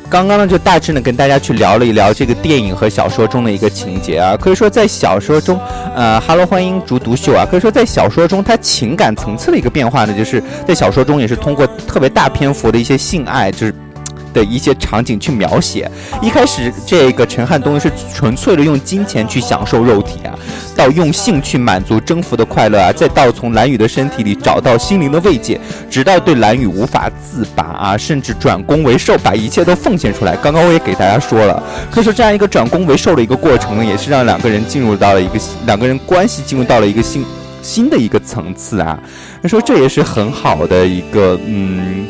[0.09, 5.59] 刚刚呢就大致呢跟大家去聊了一聊这个电影和小说中的一个情节啊，可以说在小说中，
[5.93, 13.75] 呃哈喽，欢迎竹独秀啊，可以说在小说中它情感层次的一个变化呢，就是在小说中也是通过特别大篇幅的一些性爱，就是。
[14.37, 15.89] 的一些场景去描写，
[16.21, 20.37] 一开始这个陈汉东是纯粹的用金钱去享受肉体啊，
[20.75, 30.35] 到用性去满足征服的快乐啊，再到从蓝宇的身体里找到心灵的慰藉，直到对蓝宇无法自拔啊，甚至转攻为受，把一切都奉献出来。
[30.35, 37.25] 刚刚我也给大家说了，可以说这样一个转攻为受的一个过程呢，也是让两个人进入到了一个两个人关系进入到了一个新
[37.63, 38.99] 新的一个层次啊。
[39.41, 42.07] 你说这也是很好的一个嗯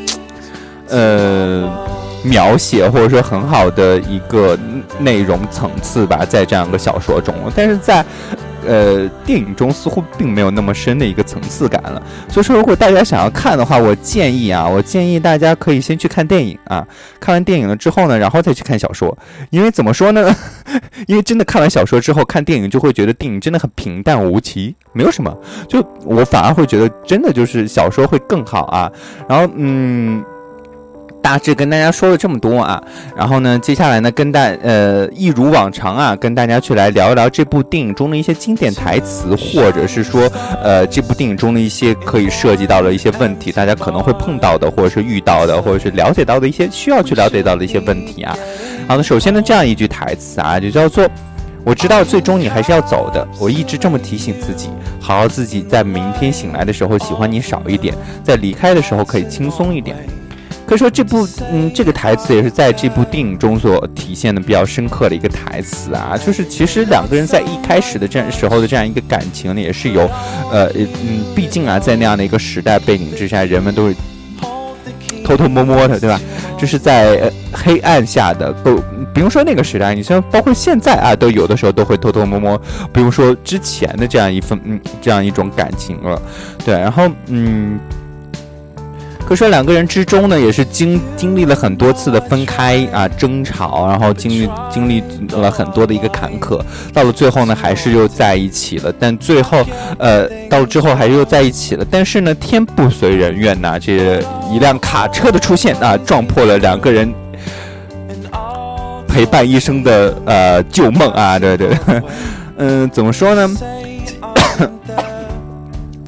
[0.89, 1.96] 呃。
[2.23, 4.57] 描写或者说很好的一个
[4.99, 8.03] 内容层次吧，在这样一个小说中，但是在
[8.65, 12.01] 呃电影中似乎并没有那么深的一个层次感了。
[12.27, 16.85] 所以说，如果大家想要看的话，我建议啊，我建议大家可以先去看电影啊，
[17.19, 19.15] 看完电影了之后呢，然后再去看小说。
[19.51, 20.35] 因为怎么说呢？
[21.07, 25.33] 因为真的看完小说之后，看电影就会觉得电影真的很平淡无奇，没有什么。
[25.69, 28.91] 就我反而会觉得真的就是小说会更好啊。
[29.29, 30.23] 然后嗯。
[31.27, 32.81] 大致跟大家说了这么多啊，
[33.13, 40.21] 然后呢，接下来呢，跟大呃一如往常啊，跟大家去来聊一聊这部电影中的一些经典台词，或者是说
[40.63, 48.33] 呃这部电影中的一些可以涉及到的一些问题，大家可能会碰到的，或者是遇到的，或者是了解到的一些需要去了解到的一些问题啊。
[48.87, 51.05] 好的，首先呢，这样一句台词啊，就叫做。
[51.65, 54.69] 我知道最终你还是要走的，我一直这么提醒自己，
[55.01, 59.97] 好好自己在明天醒来的时候喜欢你少一点，在离开的时候可以轻松一点。
[60.67, 70.01] 可以说这部嗯，这个台词也是在这部电影中所体现的比较深刻的一个台词啊，就是其实两个人在一开始的这样时候的这样一个感情呢，也是有，
[70.51, 73.95] 呃嗯，毕竟啊，在那样的一个时代背景之下，人们都是
[75.23, 76.19] 偷偷摸摸的，对吧？
[76.59, 78.75] 就是在黑暗下的，都
[79.13, 86.21] 不用说那个时代，你像包括现在啊，都有的时候都会偷偷摸摸，不用说之前的这样一份嗯这样一种感情了，
[86.65, 87.79] 对，然后嗯。
[89.27, 96.61] 可说两个人之中呢，也是经经历了很多次的分开啊，争吵，然后经历经历了很多的一个坎坷，
[96.93, 98.93] 到了最后呢，还是又在一起了。
[98.97, 99.65] 但最后，
[99.99, 101.85] 呃，到了之后还是又在一起了。
[101.91, 107.13] 但是呢，天不随人愿呐，这一辆卡车的出现啊，撞破了两个人
[109.09, 111.77] 陪伴一生的呃旧梦啊，对对，
[112.59, 113.49] 嗯，怎么说呢？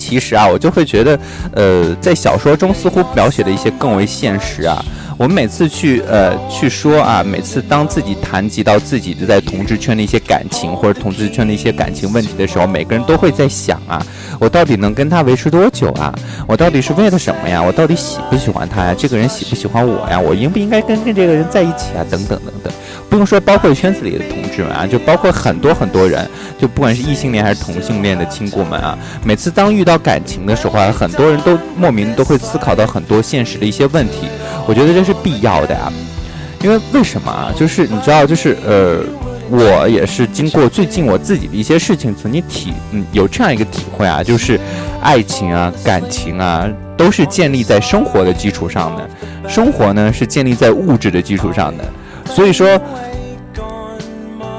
[0.10, 1.20] 其实啊，我就会觉得，
[1.54, 4.84] 呃，在小说中似乎描写的一些更为现实啊。
[5.20, 14.02] 我们每次去呃去说啊，每次当自己谈及到自己的在同志圈的一些感情或者同志圈的一些感情问题的时候，每个人都会在想啊，
[14.40, 16.12] 我到底能跟他维持多久啊？
[16.48, 17.62] 我到底是为了什么呀？
[17.62, 18.96] 我到底喜不喜欢他呀？
[18.98, 20.20] 这个人喜不喜欢我呀？
[20.20, 22.02] 我应不应该跟跟这个人在一起啊？
[22.10, 22.74] 等等等等。
[23.10, 34.28] 不用说，包括圈子里的同志们啊，就包括很多很多人，就不管是异性恋还是同性恋的亲故们啊，每次当遇到感情的时候啊，很多人都莫名都会思考到很多现实的一些问题。
[34.68, 35.92] 我觉得这是必要的呀，
[36.62, 37.52] 因为为什么啊？
[37.58, 39.00] 就是你知道，就是呃，
[39.50, 44.60] 我也是经过最近我自己的一些事情，曾经体嗯有这样一个体会啊，就是
[45.02, 49.10] 爱情啊、感情啊，都是建立在生活的基础上的，
[49.50, 51.84] 生活呢是建立在物质的基础上的。
[52.34, 52.80] 所以说，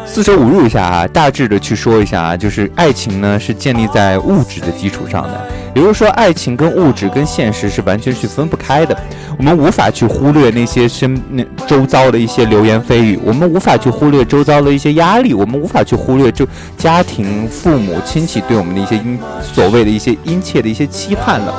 [0.04, 5.40] 四舍五入一下啊，大致的去说一下啊，就是爱情呢是建立在物质的基础上的，
[5.74, 8.96] 也就是说，爱情跟物质跟现实是完全是分不开的。
[9.38, 21.54] 我们无法去忽略那些身那周遭的一些流言蜚语，我们无法去忽略周遭的一些压力，我们无法去忽略就家庭、父母亲戚对我们的一些殷所谓的一些殷切的一些期盼了，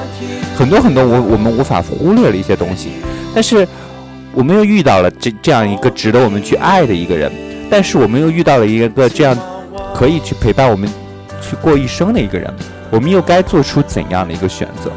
[0.55, 2.89] 很多很多我我们无法忽略的一些东西，
[3.33, 3.67] 但是。
[4.33, 7.31] 我们又遇到了这这样一个值得我们去爱的一个人，
[7.69, 9.37] 但是我们又遇到了一个这样
[9.93, 10.89] 可以去陪伴我们
[11.41, 12.53] 去过一生的一个人，
[12.89, 14.91] 我们又该做出怎样的一个选择？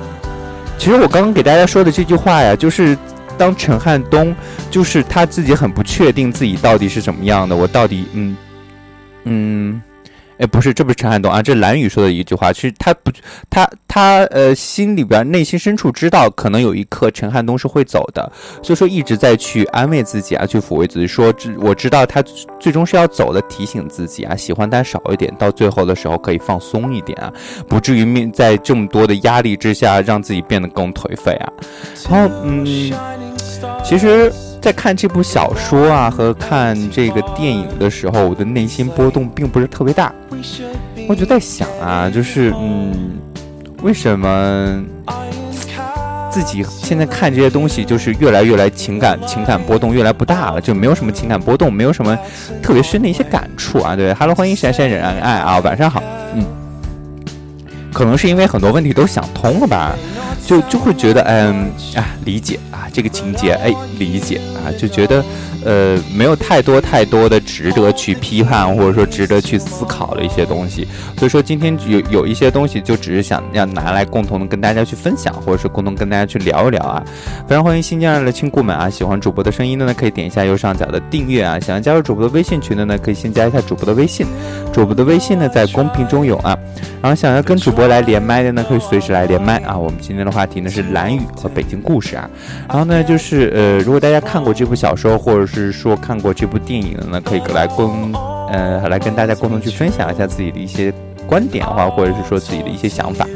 [0.79, 2.97] 其实我刚刚给大家说的这句话呀，就是
[3.37, 4.35] 当陈汉东
[4.71, 8.37] 就是他自己很不确定自己到底是怎么样的，我到底嗯
[9.25, 9.83] 嗯。
[10.39, 12.53] 哎，不是，这不是陈汉东啊，这蓝宇说的一句话。
[12.53, 13.13] 其实他不，
[13.49, 22.23] 他他呃，心里边内心深处知道，可能有一刻陈汉东是会走的，所以说一直在去安慰自己啊，去抚慰自己，说知我知道他
[22.59, 27.33] 最终是要走的，提醒自己啊，喜欢他少一点，到最后的时候可以放松一点啊，
[27.69, 31.53] 不至于面在这么多的压力之下，让自己变得更颓废啊。
[32.11, 32.65] 然后嗯，
[33.85, 34.33] 其实。
[34.65, 40.11] 在看这部小说啊和看这个电影的时候，我的内心波动并不是特别大。
[41.07, 43.19] 我就在想啊，就是嗯，
[43.83, 44.83] 为什么
[46.31, 52.19] 自己现在看这些东西，就是越来越来情感情感波动越来不大了，就没有什么情感波动，没有什么
[52.63, 53.95] 特别深的一些感触啊。
[53.95, 56.03] 对，Hello，欢迎闪闪忍爱爱啊，晚上好，
[56.35, 56.43] 嗯，
[57.95, 59.97] 可能是因为很多问题都想通了吧。
[60.47, 65.25] 就就会觉得，嗯啊，理解啊，这个情节，哎，理解啊，就觉得，
[65.65, 70.87] 呃，没有太多太多的值得去批判或者说值得去思考的一些东西。
[71.17, 77.03] 所以说今天有有一些东西，就只是想要拿来共同的跟大家去分享，或者是共同跟大家去聊一聊啊。
[77.49, 81.59] 非常欢迎新进来的亲故们啊，喜欢主播的声音的呢，可以点一下右上角的订阅啊。
[81.59, 84.27] 想要加入主播的微信群的呢，可以先加一下主播的微信，
[84.75, 86.55] 主播的微信呢在公屏中有啊。
[87.01, 89.77] 然后想要跟主播来连麦的呢，可以随时来连麦啊。
[89.77, 92.29] 我们今天的话题呢是蓝雨和北京故事啊。
[92.69, 98.13] 然后呢就是呃，如果大家看过这部小说，或者是说看过这部电影的呢，可以来共
[98.51, 100.93] 呃来跟大家共同去分享一下自己的一些
[101.27, 103.27] 观点的话，或者是说自己的一些想法。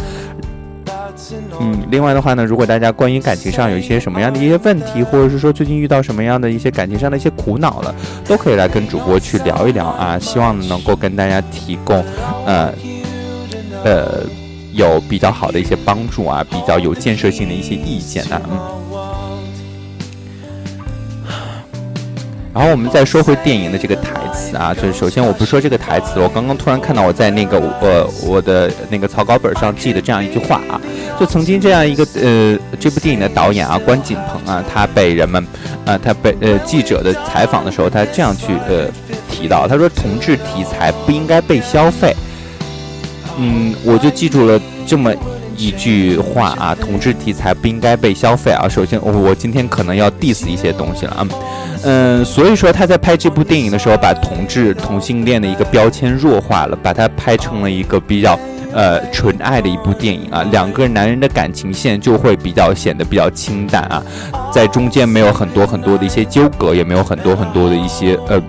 [1.60, 10.18] 嗯，另外的话呢，如果大家关于感情上有一些什么样的一些问题，或者是说最近遇到什么样的一些感情上的一些苦恼了，都可以来跟主播去聊一聊啊。
[10.18, 12.04] 希望能够跟大家提供
[12.46, 12.72] 呃。
[13.88, 14.22] 呃，
[14.74, 18.38] 有比较好的一些帮助啊，比较有建设性的一些意见啊。
[18.50, 18.58] 嗯。
[22.52, 30.78] 然后我们再说回电影的这个台词啊，就是首先我不说这个台词，我刚刚突然看到我在那个呃我的那个草稿本上记的这样一句话啊，
[31.18, 35.42] 就曾经这样一个呃这部电影的导演啊关锦鹏啊，他被人们
[35.86, 38.86] 啊他被呃记者的采访的时候，他这样去呃。
[39.30, 42.12] 提到，他说同志题材不应该被消费。
[43.38, 45.12] 嗯，我就记住了这么
[45.56, 48.68] 一句话啊，同志题材不应该被消费啊。
[48.68, 51.28] 首先，我我今天可能要 diss 一些东西了啊。
[51.84, 58.38] 嗯，所以说他在拍这部电影的时候，把同志同性恋的一个标签弱化了，把它拍成了一个比较。
[58.72, 64.02] 呃，纯爱的一部电影啊，两个男人的感情线就会比较显得比较清淡啊，
[64.52, 68.40] 在中间没有很多很多的一些纠葛，也没有很多很多的一些呃，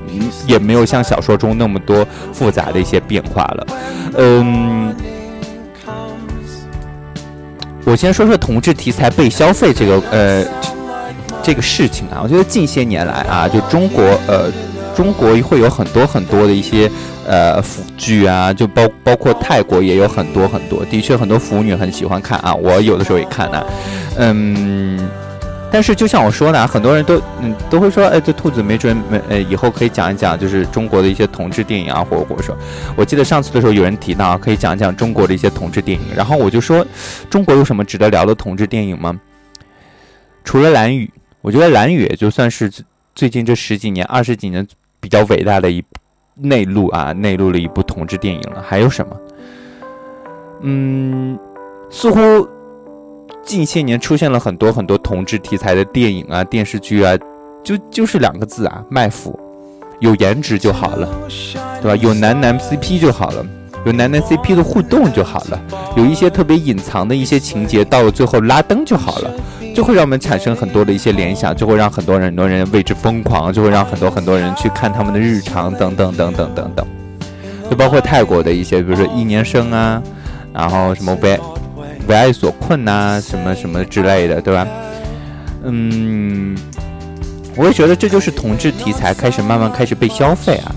[0.45, 3.67] 也没有像小说中那么多复杂的一些变化了。
[4.17, 4.93] 嗯，
[7.85, 10.45] 我先说说同志题材被消费这个呃
[11.41, 14.51] 这个事情啊，我觉得近些年来啊，就中国呃。
[14.99, 16.91] 中国会有很多很多的一些
[17.25, 23.65] 呃腐剧啊，就包包括泰国也有很多很多，的确很多腐女很喜欢看啊，我有的时候也看呢，
[24.17, 25.09] 嗯，
[25.71, 32.53] 但是就像我说的，很多人都嗯都会说，哎，这兔子没准没呃以后可以讲一讲，就是中国的一些同志电影啊，或者或者说，
[32.97, 36.85] 我记得上次的时候有人提到可以讲一讲中国的一些同志电影，然后我就说，
[37.29, 39.17] 中国有什么值得聊的同志电影吗？
[40.43, 42.69] 除了蓝雨，我觉得蓝雨也就算是
[43.15, 44.67] 最近这十几年、二十几年。
[44.99, 45.83] 比较伟大的一
[46.35, 48.61] 内陆啊，内陆的一部同志电影了。
[48.61, 49.15] 还有什么？
[50.61, 51.37] 嗯，
[51.89, 52.47] 似乎
[53.43, 57.17] 近些年出现了很多很多同志题材的电影啊、电视剧啊，
[57.63, 59.37] 就就是两个字啊，卖腐。
[59.99, 61.09] 有颜值就好了，
[61.81, 61.95] 对吧？
[62.01, 63.45] 有男男 CP 就好了，
[63.85, 65.61] 有男男 CP 的互动就好了，
[65.97, 69.33] 有一些特别隐藏的一些情节，到了最后拉灯就好了。
[69.79, 76.85] 就会让我们产生很多的一些联想，就会让很多人很多人为之疯狂，就会让很多很多人去看他们的日常等等等等等等，
[77.71, 80.03] 就包括泰国的一些，比如说一年生啊，
[80.53, 81.39] 然后什么为
[82.09, 84.67] 为爱所困呐，什么什么之类的，对吧？
[85.63, 86.57] 嗯，
[87.55, 90.75] 我也觉得这就是同志题材开始慢慢开始被消费啊。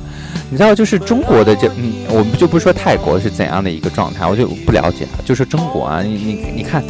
[0.48, 5.24] 你知道，就是中国的这，嗯，我们就不说泰国是怎样的一个状态，我就不了解了。
[5.24, 6.84] 就是中国啊，你你你看，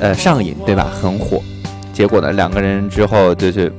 [0.00, 0.90] 呃，上瘾对吧？
[1.00, 1.40] 很火。
[1.92, 3.72] 结果呢，两个人之后就是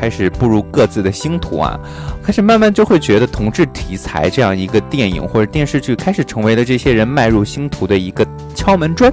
[0.00, 1.78] 开始步入各自的星途啊，
[2.22, 9.12] 开始慢慢就会觉得同志题材这样一个电影或者电视剧，开始成为了这些人迈入星途的一个敲门砖。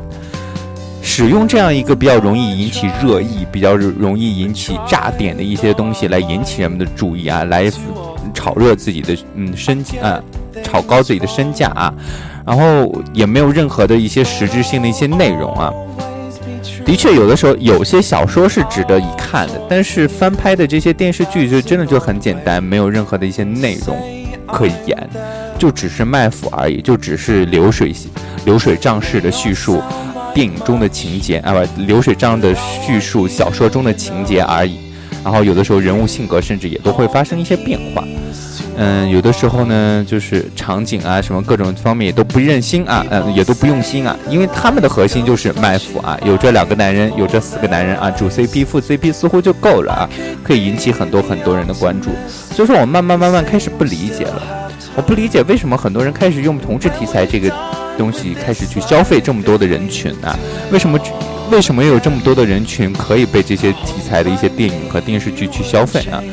[1.05, 7.69] 使用这样一个比较容易引起热议、比较容易引起炸点的一些东西来引起人们的注意啊，来
[8.33, 10.23] 炒热自己的嗯身啊，
[10.63, 11.93] 炒高自己的身价啊，
[12.45, 15.73] 然后也没有任何的一些实质性的一些内容啊。
[16.85, 23.97] 的确，有的时候有些小说是值得一看的，但是翻拍的这些电视剧就真的就很简单，没有任何的一些内容
[24.45, 25.09] 可言，
[25.57, 27.93] 就只是卖腐而已，就只是流水
[28.45, 29.81] 流水账式的叙述
[30.33, 34.77] 电影中的情节啊，不，流水账的叙述小说中的情节而已。
[35.23, 38.03] 然后有的时候人物性格甚至也都会发生一些变化。
[38.75, 50.09] 嗯，有的时候呢，就是场景啊，什么各种方面也都不任心啊，嗯，也都不用心啊，因为他们的核心就是卖腐啊，有这两个男人，有这四个男人啊，主 CP 副 CP 似乎就够了啊，
[50.43, 52.09] 可以引起很多很多人的关注。
[52.51, 57.51] 所以说，我慢慢慢慢开始不理解了，我不理解为什么很多人开始用同志题材这个
[57.97, 60.37] 东西开始去消费这么多的人群啊？
[60.71, 60.99] 为什么
[61.51, 66.23] 为什么有这么多的人群可以被这些题材的一些电影和电视剧去消费啊？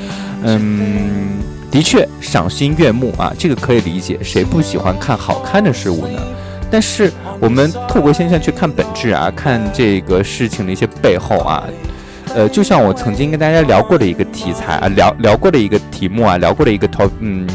[0.44, 1.29] 嗯。
[1.70, 6.20] 的确赏心悦目啊，这个可以理解，谁不喜欢看好看的事物呢？
[6.68, 11.64] 但是我们透过现象去看本质啊，看这个事情的一些背后啊，
[12.34, 17.48] 呃，就像我曾经跟大家聊过的一个题材啊，聊聊过的一个题目啊，聊过的一个头嗯，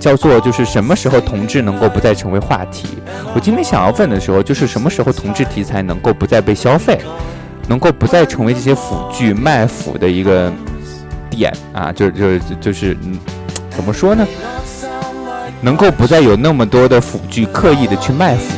[0.00, 2.88] 叫做就是什么时候同志能够不再成为话题？
[3.34, 6.98] 我今天想要问的时候，就是什么时候同志题材能够不再被消费，
[7.68, 10.52] 能够不再成为这些腐剧卖腐的一个
[11.28, 11.92] 点啊？
[11.92, 13.18] 就就就是嗯。
[13.78, 14.26] 怎么说呢？
[15.60, 18.56] 能够不再有那么多的腐剧刻意的去卖腐。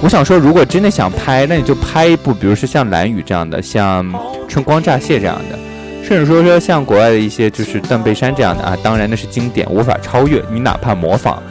[0.00, 4.02] 我想说，如果真的想拍，那你就拍一部，比如说像《蓝雨》这样的，像
[4.48, 5.58] 《春光乍泄》这样的，
[6.02, 8.74] 甚至说说像国外的一些，就是《断背山》这样的啊。
[8.82, 10.42] 当然那是经典，无法超越。
[10.50, 11.42] 你哪怕模仿，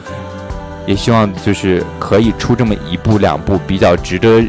[0.84, 4.42] 也希望就是可以出这么一部、两部比较值得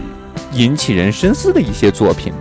[0.51, 2.33] 引起人深思的一些作品。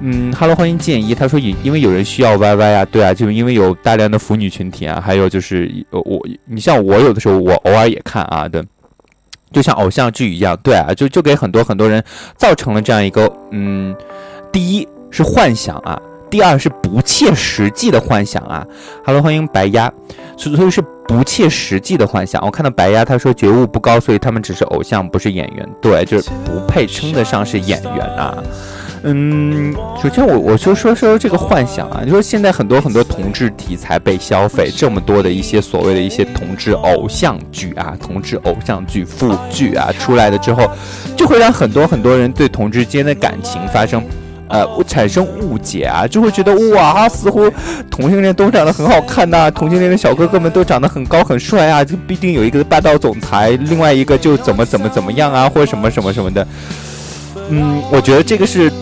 [0.00, 1.14] 嗯哈喽，欢迎建议。
[1.14, 8.62] 他说，因因为有人需要 YY 啊，对啊，就因为有大量的腐女群体啊，还有就是我，你像我有的时候我偶尔也看啊，对，
[9.52, 12.02] 就像偶像剧一样，对啊，就就给很多很多人
[12.36, 13.94] 造成了这样一个，嗯，
[14.52, 18.64] 第一是幻想啊，第二是不切实际的幻想啊。
[19.04, 19.92] 哈喽，欢迎白鸭，
[20.36, 22.40] 所以是不切实际的幻想。
[22.44, 28.36] 我看到白鸭他说觉悟不高，所以他们只是偶像，不是演员，对，就是不配称得上是演员啊。
[29.04, 40.70] 嗯，首先我我就说说这个幻想啊，你说现在很多很多同志题材被消费，这么多的一些所谓的一些同志偶像剧啊，同志偶像剧、腐剧啊出来了之后，
[41.16, 44.02] 就会让很多很多人对同志间的感情发生。
[44.50, 47.52] 呃，产生误解啊，就会觉得哇，似乎
[47.90, 56.48] 同性恋都长得很好看呐，同性恋的小哥哥们都长得很高很帅啊，就必定有一个霸道总裁，另外一个就怎么怎么怎么样啊，或者什么什么什么的。
[57.50, 58.72] 嗯，我觉得这个是，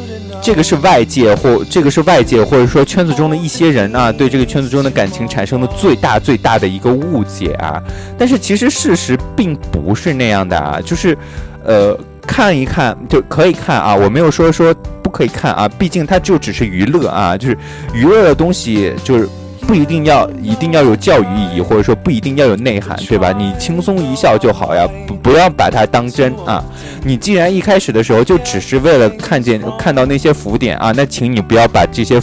[0.43, 7.83] 这个是外界或这个是外界或者说圈子中的一些人啊，对这个圈子中的感情产生的最大最大的一个误解啊。
[8.17, 11.17] 但是其实事实并不是那样的啊，就是，
[11.65, 14.73] 呃，看一看就可以看啊，我没有说说
[15.03, 15.11] 不。
[15.17, 17.57] 可以看啊，毕竟它就只是娱乐啊，就是
[17.95, 19.27] 娱乐的东西，就是
[19.67, 23.33] 不一定要一定要有教育意义，或者说不一定要有内涵，对吧？
[23.37, 26.65] 你轻松一笑就好呀，不不要把它当真啊。
[27.03, 32.21] 你既然一开始的时候就只是为了看见看到那些浮点啊，那请你不要把这些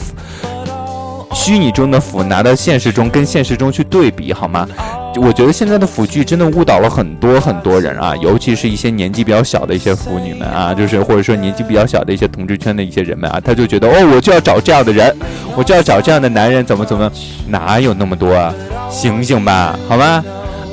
[1.34, 4.68] 虚拟中的腐拿到现实中跟现实中去对比，好吗？
[5.16, 15.16] 我觉得现在的腐剧真的误导了很多很多人啊，尤其是一些年纪比较小的一些腐女们啊，就是或者说年纪比较小的一些同志圈的一些人们啊，他就觉得哦，我就要找这样的人，
[15.56, 17.12] 我就要找这样的男人，怎么怎么，
[17.48, 18.54] 哪有那么多啊？
[18.90, 20.24] 醒醒吧，好吗？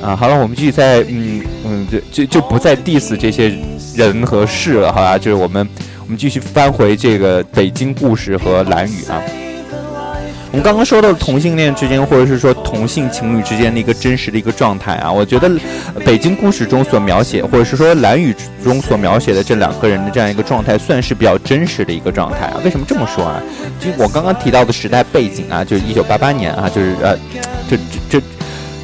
[0.02, 3.52] 啊，好了，我们继续在嗯嗯，就就就不再 diss 这些
[3.94, 5.18] 人和事了，好吧？
[5.18, 5.68] 就是我们
[6.02, 9.20] 我们继续翻回这个北京故事和蓝雨啊。
[10.52, 15.48] 我们刚刚说到同性恋之间，或者是说同性情侣之间的一个真实的一个状态啊，我觉得
[16.04, 18.34] 北京故事中所描写，或者是说蓝雨
[18.64, 22.60] 中所描写的这两个人的这样一个状态，算是比较真实的一个状态啊。
[22.64, 23.40] 为什么这么说啊？
[23.78, 27.16] 就我刚刚提到的时代背景啊，就是一九八八年啊，就是呃，
[27.68, 27.76] 这
[28.10, 28.22] 这这，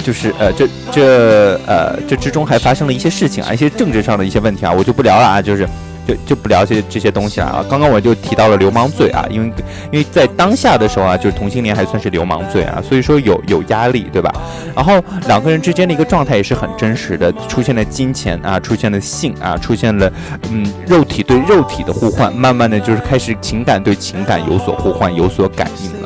[0.05, 5.69] 就是呃，这这呃，这之中还发生了一些事情啊，一些政治上的一些问题啊，我就不聊了啊，就是。
[6.07, 7.65] 就就不了解这些东西了啊！
[7.69, 9.53] 刚刚我就提到了流氓罪啊，因为
[9.91, 14.33] 因为在当下的时候啊，就是同性恋还算是流氓罪啊，所以说有有压力，对吧？
[14.75, 20.11] 然后两个人之间的一个状态也是很真实的，出现了金钱啊，出现了性啊，出现了
[20.51, 26.06] 嗯肉体对肉体的互换，慢慢的就是开始情感对情感有所互换，有所感应了，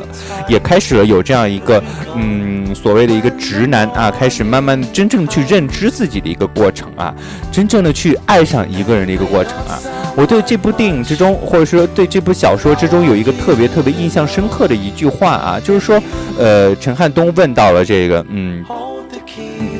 [0.51, 1.81] 也开始了有这样一个
[2.15, 7.13] 嗯所谓的一个直男啊，开始慢慢真正去认知自己的一个过程啊，
[7.51, 9.79] 真正的去爱上一个人的一个过程啊。
[10.15, 16.01] 我对这部电影之中，或者说对这部小说之中，有一个特别特别印象深刻的一句话啊，就是说，
[16.37, 18.61] 呃，陈汉东问到了这个，嗯。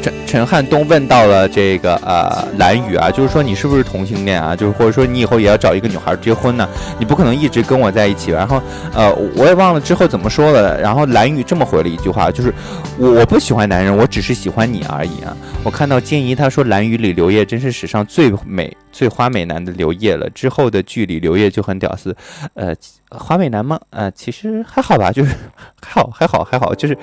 [0.01, 4.55] 陈陈汉东问到了这个呃蓝宇啊，就是说你是不是同性恋啊？
[4.55, 6.67] 就是或者说你以后也要找一个女孩结婚呢？
[6.97, 8.31] 你不可能一直跟我在一起。
[8.31, 8.61] 然后
[8.93, 10.79] 呃我也忘了之后怎么说了。
[10.81, 12.53] 然后蓝宇这么回了一句话，就是
[12.97, 15.35] 我我不喜欢男人，我只是喜欢你而已啊。
[15.63, 20.27] 我看到建怡他说蓝宇里刘烨真是史上最美最花美男的刘烨了。
[20.31, 22.15] 之后的剧里刘烨就很屌丝，
[22.55, 22.73] 呃
[23.11, 23.79] 花美男吗？
[23.91, 25.35] 呃其实还好吧，就是
[25.81, 26.97] 还好还好还好，就是。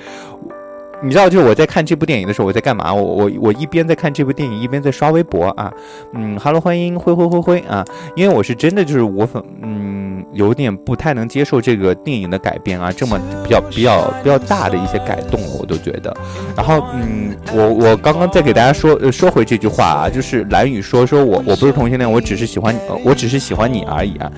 [1.01, 2.93] 你知道，就是我在看这部电影的时候，我在干嘛？
[2.93, 5.71] 我我我一边在看这部电影，一边在刷微博啊。
[6.13, 7.85] 嗯哈喽，欢迎灰灰灰灰啊！
[8.15, 16.15] 因为我是真的就是我粉，嗯，有点不太能接受这个电影的改编啊，这么比较比较比较大的一些改动，我都觉得。
[16.55, 22.75] 然后，嗯，我我刚刚再给大家说说回这句话啊，就是蓝宇说说我我不是同性恋，我只是喜欢
[23.05, 24.29] 我只是喜欢你而已啊。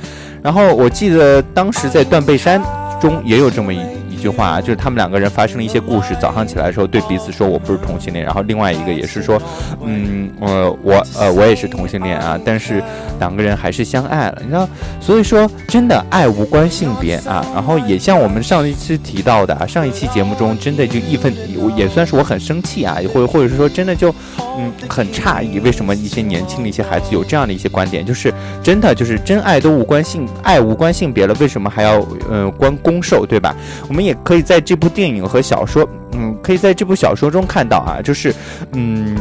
[0.44, 2.62] 然后我记得当时在断背山
[3.00, 3.80] 中也有这么一。
[4.22, 9.42] 句话啊就是他们两个人发生了一些故事，早上起来的时候对彼此说我不是同性恋，然后另外一个也是说，
[9.84, 12.82] 嗯呃我呃我也是同性恋啊，但是
[13.20, 14.70] 两个人还是相爱了，你知道，
[15.00, 21.34] 所以说真的爱无关性别啊，然后也像我们上一期提到的啊，上一期节目中真的就义愤，
[21.76, 24.14] 也算是我很生气啊，或或者是说真的就
[24.58, 33.56] 嗯很诧异，为什么一些年轻的一些孩子有这样的一些观点，就是真的就是真爱都无关性爱无关性别了，为什么还要嗯关公受对吧？
[33.88, 34.11] 我们也。
[34.24, 38.34] 可以在这部电影和小说，嗯，可以在这部小说中看到啊，就是，
[38.74, 39.18] 嗯。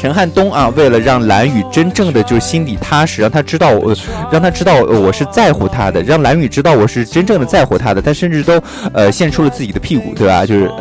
[0.00, 3.94] 陈汉东啊，为了让蓝雨真正的就是心里踏实，让他知道我，
[4.32, 8.00] 让他知道我是在乎他的，让蓝雨知道我是真正的在乎他的。
[8.00, 8.58] 他甚至都
[8.94, 10.46] 呃献出了自己的屁股，对吧？
[10.46, 10.72] 就是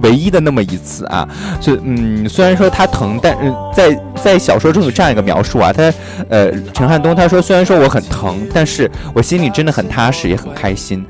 [0.00, 1.28] 唯一的那么一次啊。
[1.60, 5.92] 就嗯，虽然说他疼，但是在在小说中有这样一个描述啊，他
[6.28, 11.04] 呃陈汉东他说，虽然说我很疼，但是我心里真的很踏实，也很开心。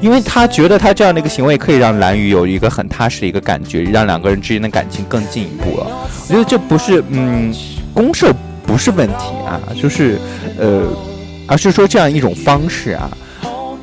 [0.00, 5.86] 因为他觉得他这样的一个行为可以让蓝宇有一个很踏实的一个感觉，让两个人之间的感情更进一步了。
[6.28, 7.52] 我觉得这不是嗯
[7.92, 8.32] 公社
[8.66, 9.14] 不是问题
[9.46, 10.18] 啊，就是
[10.58, 10.82] 呃，
[11.46, 13.10] 而是说这样一种方式啊，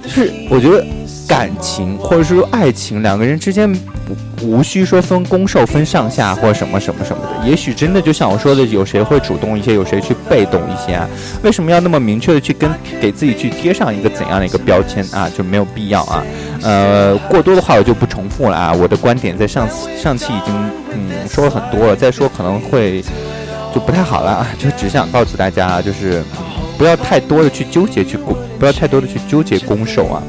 [0.07, 0.85] 是我觉得
[1.27, 3.69] 感情或者是说爱情两个人之间
[4.05, 7.47] 不无需说分攻受、分上下或什么什么什么的。
[7.47, 11.09] 也许真的就像我说的，有谁会主动一些，有谁去被动一些啊？
[11.43, 15.29] 为什么要那么明确的去跟给自己去贴上一个怎样的一个标签啊？
[15.35, 16.23] 就没有必要啊。
[16.61, 18.73] 呃，过多的话我就不重复了啊。
[18.73, 20.53] 我的观点在上次上期已经
[20.93, 23.03] 嗯说了很多了，再说可能会
[23.73, 24.47] 就不太好了啊。
[24.57, 26.23] 就只想告诉大家，就是
[26.77, 30.21] 不要太多的去纠结去攻，不要太多的去纠结攻受啊。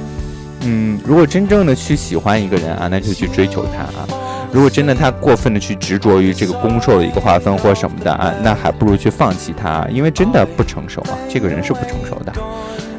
[0.67, 4.07] 嗯，如果真正的去喜欢一个人啊，那就去追求他啊。
[4.53, 12.33] 如果真的他过分的去执着于这个攻受的一个划分或什么的啊，那还不如去放弃他，因为真的不成熟啊，这个人是不成熟的。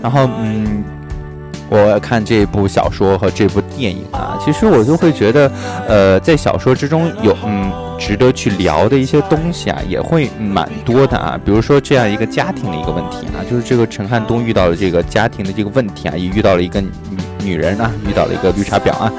[0.01, 0.83] 然后嗯。
[1.69, 5.51] 我看这部小说和这部电影啊，其实我就会觉得，
[5.85, 11.39] 呃，在小说之中有嗯值得去聊的一些东西啊，也会蛮多的啊。
[11.43, 16.89] 比如说这样一个家庭的一个问题啊，就是这个陈汉东遇到了这个家庭的这个问题啊，也遇到了一个女
[17.43, 19.11] 女人啊，遇到了一个绿茶婊啊。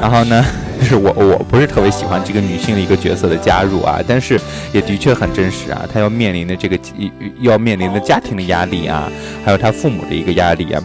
[0.00, 0.42] 然后呢，
[0.78, 4.40] 就是我我不是特别喜欢这个女性的一个角色的加入啊，但是
[4.72, 6.78] 也的确很真实啊，她要面临的这个
[7.40, 9.10] 要面临的家庭的压力啊，
[9.44, 10.82] 还有她父母的一个压力啊。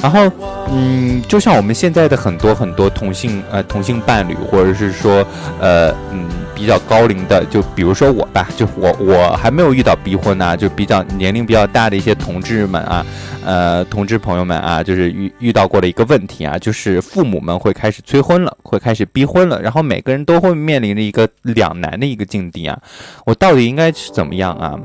[0.00, 0.30] 然后，
[0.70, 5.26] 嗯，就像我们现在的很多很多同性呃同性伴侣，或者是说
[5.60, 13.04] 呃嗯比较高龄的，就比如说我吧，就我我还没有遇到逼婚啊，就比较年龄比较大的一些同志们啊，
[13.44, 22.78] 呃同志朋友们啊，就是遇遇到过的一个问题啊，就是父母们会开始催婚了，会开始逼婚了，然后每个人都会面临着一个两难的一个境地啊，
[23.26, 24.80] 我到底应该是怎么样啊？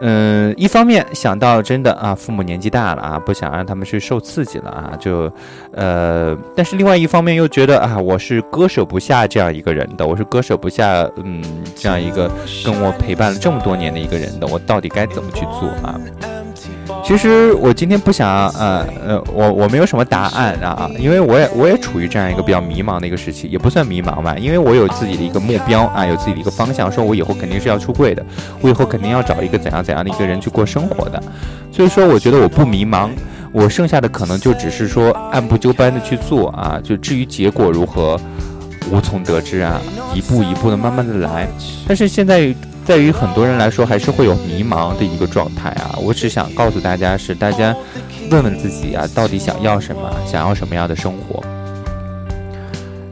[0.00, 5.32] 嗯，一方面想到真的啊，父母年纪大了啊，不想让他们去受刺激了啊，就，
[5.72, 11.42] 呃，但是另外一方面又觉得啊，我是割舍不下这样一个人的，我是割舍不下嗯
[11.74, 12.30] 这样一个
[12.64, 15.98] 跟我陪伴了这么多年的一个人的，我到底该怎么去做啊？
[17.06, 28.26] 其实我今天不想，呃呃，我我没有什么答案啊，因为我也我也处于这样一个比较迷茫的一个时期，也不算迷茫吧，因为我有自己的一个目标啊，有自己的一个方向，说我以后肯定是要出柜的，
[28.60, 31.22] 我以后肯定要找一个怎样怎样的一个人去过生活的，
[31.70, 33.08] 所以说我觉得我不迷茫，
[33.52, 38.20] 我剩下的可能就只是说按部就班的去做啊，就至于结果如何，
[38.90, 39.80] 无从得知啊，
[40.12, 41.46] 一步一步的慢慢的来，
[41.86, 42.52] 但是现在。
[42.86, 45.98] 在于很多人来说，还是会有迷茫的一个状态啊。
[46.00, 47.74] 我只想告诉大家，是大家
[48.30, 51.42] 问问自己啊，到底想要什么，想要什么样的生活。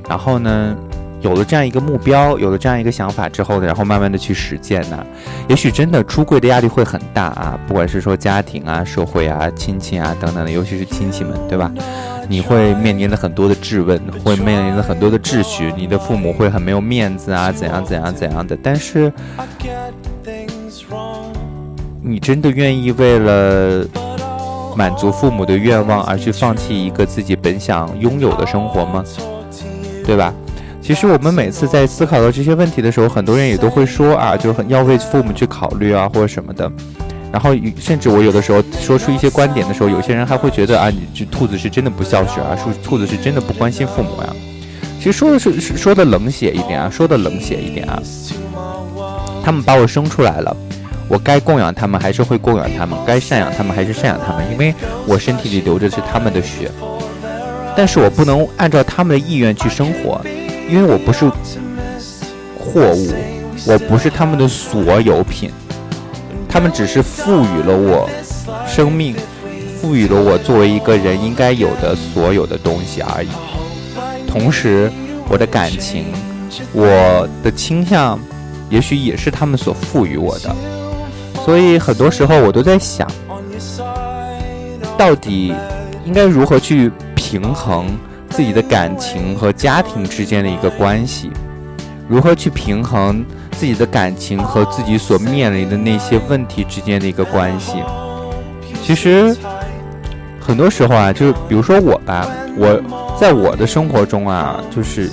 [0.08, 0.76] 然后呢，
[1.22, 5.04] 有了这样一个目标，有了这样一个想法之后呢，然后慢慢的去实践呢，
[5.48, 11.68] 也许真的出柜的压力会很大啊，不管是说家庭啊、社会啊、亲戚啊等等的，尤其是亲戚们，对吧？
[12.28, 18.56] 你会面临着很多的质问，会面临着很多的质询，你的父母会很没有面子啊，怎样怎样怎样的。
[18.62, 19.12] 但是，
[22.02, 23.86] 你真的愿意为了
[24.76, 29.04] 满足父母的愿望而去放弃一个自己本想拥有的生活吗？
[30.04, 30.32] 对吧？
[30.82, 36.70] 其实我们每次在思考到这些问题的时候，很多人也都会说啊，就是很要为父母去考虑啊，或者什么的。
[37.34, 44.28] 然后，甚至我有的时候说出一些观点的时候，有些人还会觉得啊，你这兔子是真的不孝顺啊，说兔子是真的不关心父母呀。
[45.00, 48.00] 其实说的是说的冷血一点啊，说的冷血一点啊。
[49.42, 50.56] 他们把我生出来了，
[51.08, 54.72] 我该供养他们还是会供养他们，该赡养他们还是赡养他们，因为
[55.04, 56.70] 我身体里流着是他们的血。
[57.76, 60.20] 但是我不能按照他们的意愿去生活，
[60.70, 61.28] 因为我不是
[62.56, 63.12] 货物，
[63.66, 65.50] 我不是他们的所有品。
[66.54, 68.08] 他们只是赋予了我
[68.64, 69.16] 生命，
[69.80, 73.28] 赋予了我作为一个人应该有的所有的东西而已。
[74.24, 74.88] 同时，
[75.28, 76.06] 我的感情，
[76.72, 78.16] 我的倾向，
[78.70, 80.54] 也许也是他们所赋予我的。
[81.44, 83.10] 所以，很多时候我都在想，
[84.96, 85.52] 到底
[86.04, 87.98] 应该如何去平衡
[88.30, 91.32] 自己的感情和家庭之间的一个关系？
[92.08, 93.24] 如何去平衡？
[93.54, 97.74] 自己的感情和自己所面临的那些问题之间的一个关系，
[98.82, 99.34] 其实
[100.40, 102.82] 很多时候啊，就是比如说我吧，我
[103.18, 105.10] 在我的生活中啊，就是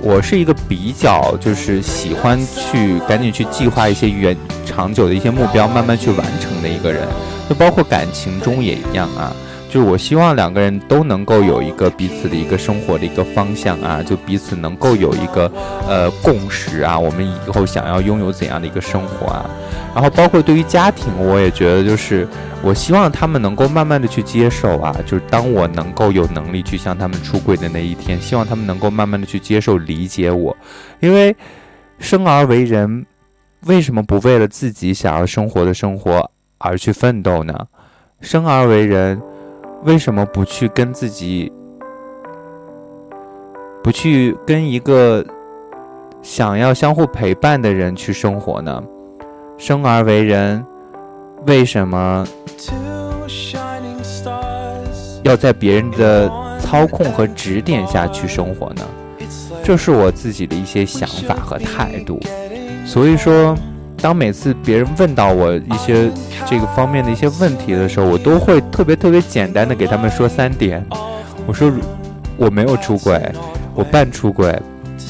[0.00, 4.36] 我是一个比较就是喜欢去赶紧去计划一些远
[4.66, 7.06] 长久的一些目标，慢慢去完成的一个人，
[7.48, 9.32] 就包括感情中也一样啊。
[9.72, 15.50] 就是我希望两个人都能够有一个彼此的一个生活的一个方向啊，就彼此能够有一个
[15.88, 19.48] 呃共识啊，我们以后想要拥有怎样的一个生活啊？
[19.94, 22.28] 然后包括对于家庭，我也觉得就是
[22.62, 30.54] 我希望他们能够慢慢的去接受啊，就是当我能够有能力去向他们出轨的那一天，希望他们能够慢慢的去接受理解我，
[31.00, 31.34] 因为
[31.98, 33.06] 生而为人，
[33.64, 37.54] 为什么不为了自己想要生活的生活而去奋斗呢？
[38.20, 39.18] 生而为人。
[39.84, 41.52] 为什么不去跟自己
[43.82, 45.24] 不去跟一个
[46.22, 48.82] 想要相互陪伴的人去生活呢？
[49.58, 50.64] 生而为人，
[51.46, 52.24] 为什么
[55.24, 56.30] 要在别人的
[56.60, 58.82] 操控和指点下去生活呢？
[59.64, 62.20] 这是我自己的一些想法和态度。
[62.84, 63.56] 所以说，
[64.02, 66.10] 当每次别人问到我一些
[66.44, 70.84] 这个方面的一些问题的时候，我都会特别特别简单的给他们说三点。
[71.46, 71.72] 我说
[72.36, 73.22] 我没有出轨，
[73.76, 74.60] 我半出轨，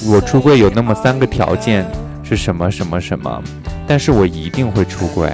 [0.06, 1.86] 我出轨有那么三个条件
[2.22, 3.42] 是什么什么什么，
[3.86, 5.32] 但是我一定会出轨。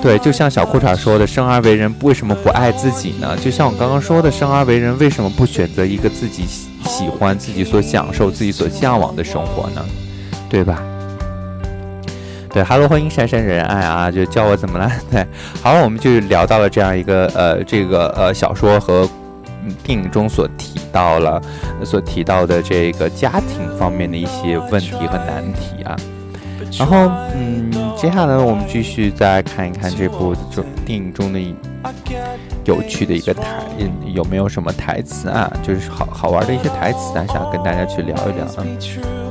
[0.00, 3.36] 对，就像小裤衩说的，生而为人为什么不爱自己呢？
[3.38, 9.84] 就像我刚刚说的，生而为人为什么不选择一个自己喜欢、自己所享受、自己所向往的生活呢？
[10.48, 10.80] 对吧？
[12.54, 14.88] 对哈喽，欢迎珊珊仁爱啊，就叫我怎么了？
[15.10, 15.26] 对，
[15.60, 19.08] 好，我们就聊到了这样一个呃，这个呃小说和
[19.82, 21.42] 电影中所提到了、
[21.84, 25.96] 所提到的这个家庭方面的一些问题和难题啊。
[26.78, 31.40] 然后，嗯，接下来我们继续再看一看这部就电影中的
[32.64, 33.42] 有趣的一个台，
[34.12, 35.52] 有没有什么台词啊？
[35.60, 39.23] 就是好好玩的一些台词啊，想跟大家去聊一聊啊。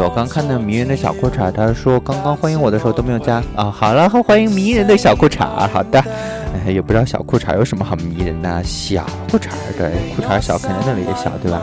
[0.00, 3.70] 我刚看到迷人的小裤衩，他说刚刚欢迎我的时候都没有加啊。
[3.70, 5.98] 好了，欢迎迷人的小裤衩，好的。
[6.66, 11.62] 哎，也不知道小裤衩有什么好迷人的，小裤衩对，裤衩小肯定那里也小，对吧？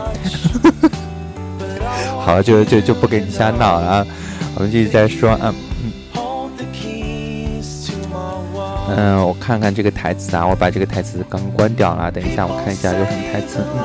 [2.24, 4.06] 好，就就就不给你瞎闹了！
[4.54, 5.54] 我们继续再说啊，
[8.96, 13.58] 嗯，我看看这个台词啊，我把这个台词刚关掉了，等一下我看一下有什么台词。
[13.74, 13.80] 嗯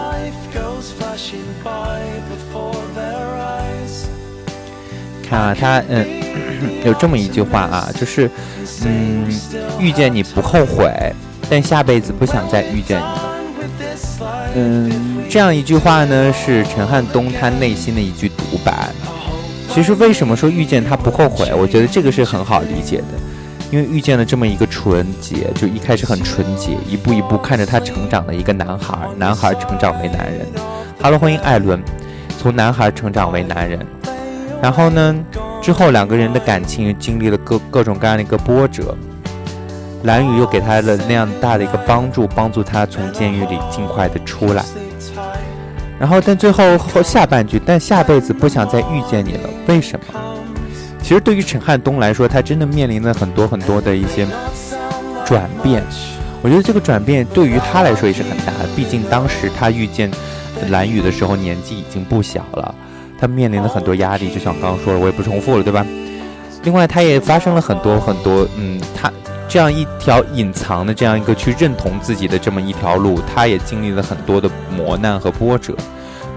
[5.35, 6.05] 啊，他嗯，
[6.83, 8.29] 有这么一句话啊，就是
[8.85, 9.25] 嗯，
[9.79, 10.91] 遇见你不后悔，
[11.49, 13.05] 但下辈子不想再遇见你。
[14.55, 14.91] 嗯，
[15.29, 18.89] 这样一句话呢，是陈汉东他内心的一句独白。
[19.73, 21.49] 其实为什么说遇见他不后悔？
[21.53, 23.05] 我觉得这个是很好理解的，
[23.71, 30.45] 因为遇见了这么一个纯洁，就一开始很纯洁，一步一步看着他成长的一个男孩，男孩成长为男人。
[31.01, 31.81] Hello，欢迎艾伦，
[32.37, 33.79] 从男孩成长为男人。
[34.61, 35.15] 然后呢，
[35.61, 38.95] 之后两个人的感情经历了各各种各样的一个波折。
[40.03, 44.63] 蓝雨又给他了那样大的一个帮助，帮助他从监狱里尽快的出来。
[45.99, 50.05] 然后，但最后后下半句，但下辈子不想再遇见你了，为什么？
[51.03, 54.25] 其实对于陈汉东来说，他真的面临了很多很多的一些
[55.23, 55.83] 转变。
[56.41, 60.09] 我觉得这个转变对于他来说也是很大的，毕竟当时他遇见
[60.71, 62.73] 蓝雨的时候年纪已经不小了，
[63.21, 64.29] 他面临了很多压力。
[64.33, 65.85] 就像刚刚说的，我也不重复了，对吧？
[66.63, 69.09] 另外，他也发生了很多很多，嗯，他。
[69.53, 75.75] 这样一条隐藏的这样一个去认同自己的这么一条路，他也经历了很多的磨难和波折，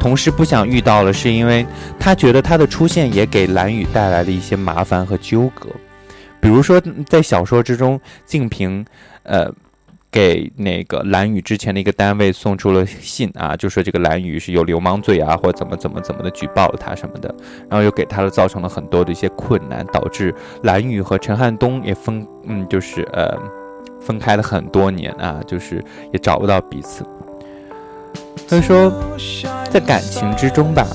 [0.01, 1.64] 同时不想遇到了，是因为
[1.97, 5.68] 他觉得他的出现也给蓝雨带来了一些麻烦和纠葛，
[6.41, 8.85] 比如说在小说之中，静平，
[9.22, 9.49] 呃。
[10.15, 17.35] 给那个蓝宇之前的一个单位送出了信啊，就说这个蓝宇是有流氓罪啊，或者怎么怎么怎么的举报了他什么的，
[17.69, 23.37] 然后又给他造成了很多的一些困难，导致蓝宇和陈汉东也分嗯，就是呃
[24.01, 27.05] 分开了很多年啊，就是也找不到彼此。
[28.47, 28.93] 所以说，
[29.69, 30.87] 在感情之中吧，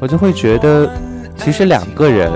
[0.00, 0.92] 我就会觉得，
[1.34, 2.30] 其实两个人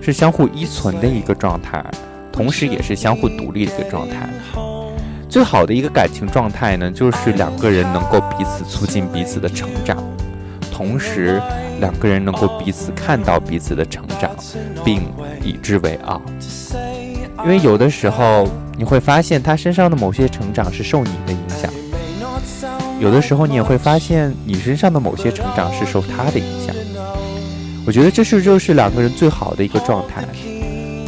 [0.00, 1.84] 是相互依存的一个状态，
[2.30, 4.28] 同时也是相互独立的一个状态。
[5.36, 10.02] 最好的一个感情状态呢，就是两个人能够彼此促进彼此的成长，
[10.72, 11.38] 同时
[11.78, 14.34] 两个人能够彼此看到彼此的成长，
[14.82, 15.02] 并
[15.44, 16.22] 以之为傲。
[17.42, 21.70] 因为有的时候你会发现他身上的某些成长是受你的影响，
[22.98, 26.74] 有的时候你也会发现你身上的某些成长是受他的影响。
[27.86, 30.24] 我觉得这是就是两个人最好的一个状态，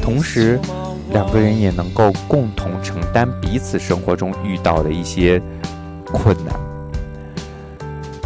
[0.03, 0.61] 同时。
[1.13, 5.41] 两个人也能够共同承担彼此生活中遇到的一些
[6.05, 6.55] 困难。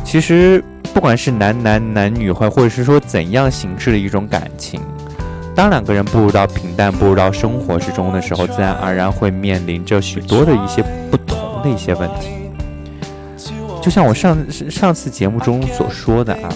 [0.04, 0.62] 其实，
[0.92, 4.80] 不管是男男、男女，或或者是说怎样形式的一种感情，
[5.54, 12.28] 当两个人步入到平淡、步入到生活之中的时候，自然而然会面临着许多的一些不同的一些问题。
[13.80, 14.36] 就像我上
[14.70, 16.48] 上次节目中所说的啊。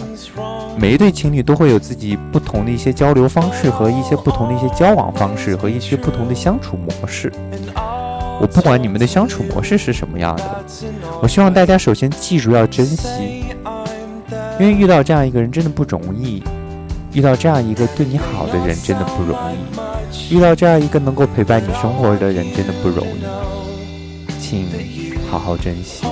[0.79, 7.33] 每一对情侣都会有自己不同的一些交流方式和一些不同的一些交往方式和一些不同的相处模式。
[8.39, 10.64] 我不管你们的相处模式是什么样的，
[11.22, 13.09] 我希望大家首先记住要珍惜，
[14.61, 16.43] 因为遇到这样一个人真的不容易，
[17.14, 23.24] 遇到这样一个对你好的人真的不容易，遇到这样一个能够陪伴你生活的人真的不容易，
[24.39, 24.68] 请
[25.31, 26.05] 好好珍惜。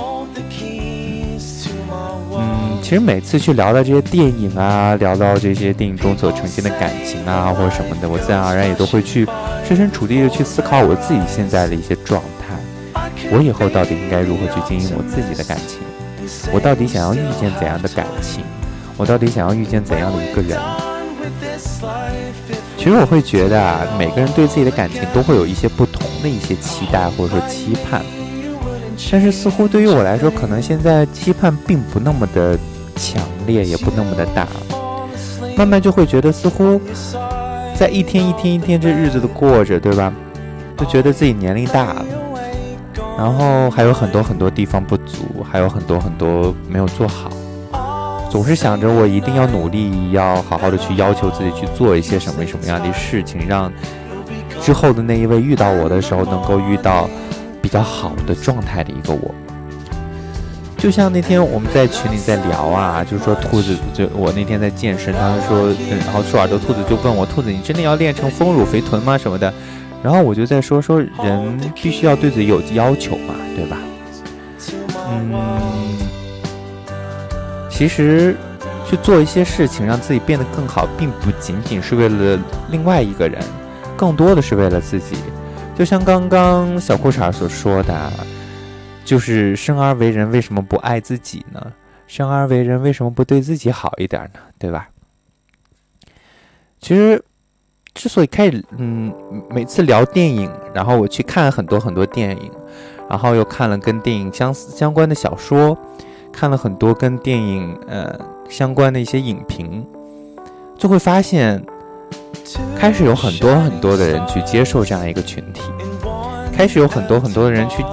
[2.31, 2.64] 嗯。
[2.81, 9.25] 其实每次去聊到这些电影啊，聊到这些电影中所呈现的感情啊，或者什么的，我自然而然也都会去
[9.67, 12.55] 设身处地的去思考我自己现在的一些状态。
[13.31, 15.79] 我以后到底应该如何去经营我自己的感情？
[16.53, 18.43] 我到底想要遇见怎样的感情？
[18.97, 20.59] 我到底想要遇见怎样的一个人？
[22.77, 28.01] 其实我会觉得啊，每个人对自己的感情都会有一些不同的一些期待或者说期盼，
[29.11, 32.57] 但是似乎对于我来说，可能现在期盼并不那么的
[32.95, 34.45] 强烈，也不那么的大。
[35.55, 36.81] 慢慢就会觉得，似乎
[37.73, 40.11] 在一天一天一天这日子的过着，对吧？
[40.77, 42.05] 就觉得自己年龄大了，
[43.17, 47.29] 然后还有很多很多地方不足，还有很多很多没有做好。
[48.29, 53.71] 总是想着我一定要努力，要好好的去要求自己去做一些什么什么样的事情，让
[54.61, 57.09] 之后的那一位遇到我的时候，能够遇到
[57.65, 59.33] 比较好的状态的一个我。
[60.77, 65.69] 就像那天我们在群里在聊啊，就是说兔子，就我那天在健身，他们说，
[66.05, 69.17] 然后竖耳朵兔子就问我，兔子你真的要练成丰乳肥臀吗？
[69.17, 69.51] 什么的，
[70.03, 73.79] 然后我就在说说人必须要对自己有要求嘛，对吧？
[75.09, 75.33] 嗯。
[77.67, 78.35] 其实，
[78.87, 82.39] 去做一些事情让自己变得更好，并不仅仅是为了
[82.69, 83.43] 另外一个人，
[83.97, 85.15] 更多的是为了自己。
[85.75, 88.11] 就像刚刚小裤衩所说的，
[89.03, 91.73] 就是生而为人，为什么不爱自己呢？
[92.07, 94.39] 生而为人，为什么不对自己好一点呢？
[94.57, 94.87] 对吧？
[96.79, 97.21] 其实，
[97.93, 99.13] 之所以开始，嗯，
[99.49, 102.49] 每次聊电影，然后我去看很多很多电影，
[103.09, 105.77] 然后又看了跟电影相相关的小说。
[106.31, 108.13] 看了很多跟电影呃
[108.49, 109.87] 相关的一些影评，
[110.77, 111.65] 就会发现，
[112.77, 115.61] 开始有很多很多的人去接受这样一个群体，
[116.55, 117.83] 开始有很多很多的人去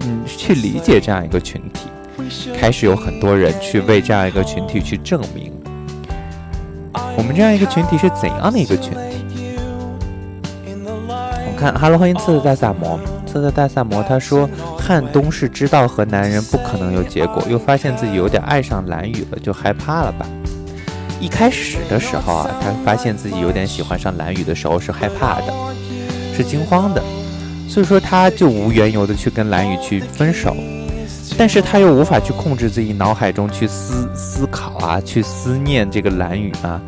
[0.00, 1.88] 嗯去理解这样一个群体，
[2.58, 5.52] 开始有很多人去为这样一个群体去证明，
[7.16, 8.98] 我们这样一个群体是怎样的一个群体。
[10.76, 12.98] 我们看哈喽，欢迎次次大萨摩。
[13.26, 14.46] 色的大萨摩他说
[14.78, 20.26] ：“汉东是知道和男人不可能有结果，又发现自己有点爱上蓝雨了，就害怕了吧？
[21.22, 25.54] 一开始的时候啊，他发现自己有点喜欢上蓝雨的时候是害怕的，
[26.36, 27.00] 是惊慌的，
[27.68, 30.52] 所以说他就无缘由的去跟蓝雨去分手，
[31.38, 36.82] 但是他又无法去控制自己脑海中去思思考啊，去思念这个蓝雨啊，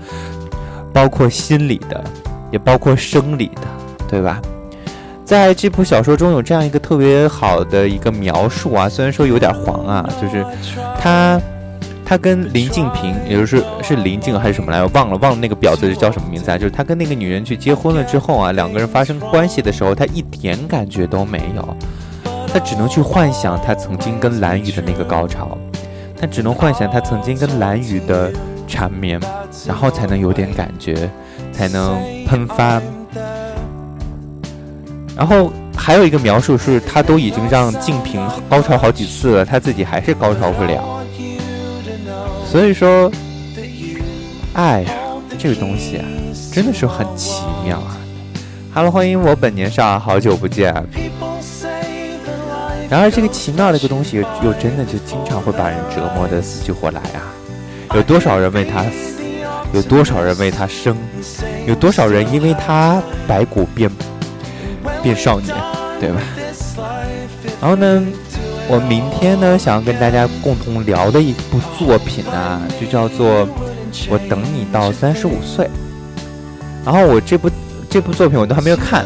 [0.92, 2.02] 包括心理的，
[2.50, 3.62] 也包括生理的，
[4.10, 4.42] 对吧？”
[5.24, 10.44] 在这部小说中有这样一个特别好的一个描述啊，虽然说有点黄啊，就是
[11.00, 11.40] 他
[12.04, 14.86] 他跟林静平，也就是是林静还是什么来着？
[14.88, 16.58] 忘了忘了那个婊子叫什么名字啊？
[16.58, 21.76] 就是他跟那个女人去结婚了之后啊，两个人发生关系的时候，他一点感觉都没有，
[22.52, 25.56] 他只能去幻想他曾经跟蓝雨的那个高潮，
[26.20, 28.30] 他只能幻想他曾经跟蓝雨的
[28.68, 29.18] 缠绵，
[29.66, 31.08] 然后才能有点感觉，
[31.52, 32.82] 才能喷发。
[35.16, 40.93] 然后还有一个描述是，他都已经让静平高潮好几次了，他自己还是高潮不了。
[42.54, 43.10] 所以说，
[44.52, 44.84] 爱，
[45.36, 46.04] 这个东西啊，
[46.52, 47.96] 真的是很奇妙啊。
[48.72, 50.72] Hello，欢迎我本年少，好久不见。
[52.88, 57.26] 然而，这个奇妙的一个东西，又真的就经常会把人折磨得死去活来啊。
[57.92, 59.20] 有多少人为他死？
[59.72, 60.96] 有多少人为他生？
[61.66, 63.90] 有多少人因为他白骨变？
[65.02, 65.52] 变少年，
[65.98, 66.20] 对吧？
[67.60, 68.06] 然后呢，
[68.66, 73.46] 我明天呢想要跟大家共同聊的一部作品呢，就叫做
[74.10, 75.64] 《我等你到三十五岁》。
[76.84, 77.50] 然后我这部
[77.90, 79.04] 这部作品我都还没有看，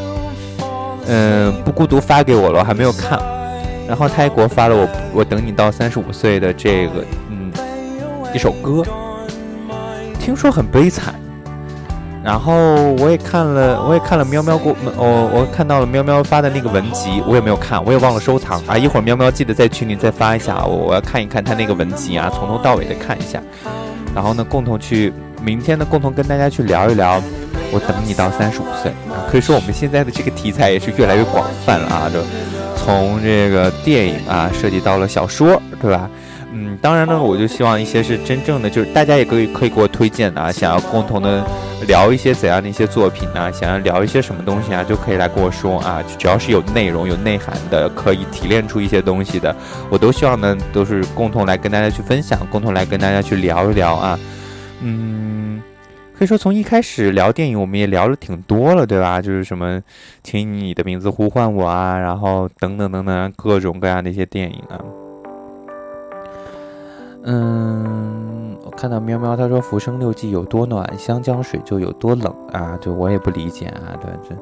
[1.06, 3.20] 嗯，不孤独发给我了，我还没有看。
[3.86, 7.50] 然后他也给我发了我《我等你到三十五岁》的这个嗯
[8.34, 8.84] 一首歌，
[10.20, 11.14] 听说很悲惨。
[12.22, 12.52] 然后
[12.94, 18.76] 我也看了，我也看了喵喵过，我我看到了喵喵发的那个文集，我也没有看，我也忘了收藏啊。
[18.76, 23.40] 一会儿喵喵记得在群里再发一下，我我要看一看他那个文集啊，从头到尾的看一下。
[24.14, 25.12] 然后呢，共同去
[25.42, 27.22] 明天呢，共同跟大家去聊一聊。
[27.70, 32.18] 我等你到三十五岁啊，可以说我们现在的这个题材也是越来越广泛了啊，就
[32.76, 36.08] 从这个电影啊，涉及到了小说，对吧？
[36.50, 41.44] 嗯，当然呢，我就希望一些是真正的，就是大家也可以可以给我推荐啊，想要共同的
[41.86, 43.52] 聊一些怎样的一些作品呢？
[43.52, 46.02] 想要聊一些什么东西啊，就可以来跟我说啊。
[46.18, 49.54] 只要是有内容、有内涵的，可以提炼出一些东西的，
[49.90, 54.18] 我都希望呢，都是共同来跟大家去分享，共同来跟大家去聊一聊啊。
[54.80, 55.62] 嗯，
[56.16, 59.20] 可以说从一开始聊电影，我们也聊了挺多了，对吧？
[59.20, 59.82] 就是什么，
[60.22, 64.80] 请你的名字呼唤我啊，然后等等等等各种各样的一些电影啊。
[67.30, 72.78] 嗯，我看到喵喵他说“浮生六记”有多暖，湘江水就有多冷啊！
[72.80, 74.34] 就我也不理解啊，对这。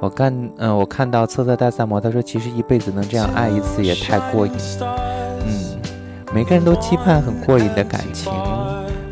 [0.00, 4.52] 我看，嗯，我看到测测大萨摩他说：“其实一辈子能这样爱一次也太过瘾。”
[5.44, 5.80] 嗯，
[6.32, 8.32] 每个人都期盼很过瘾的感情，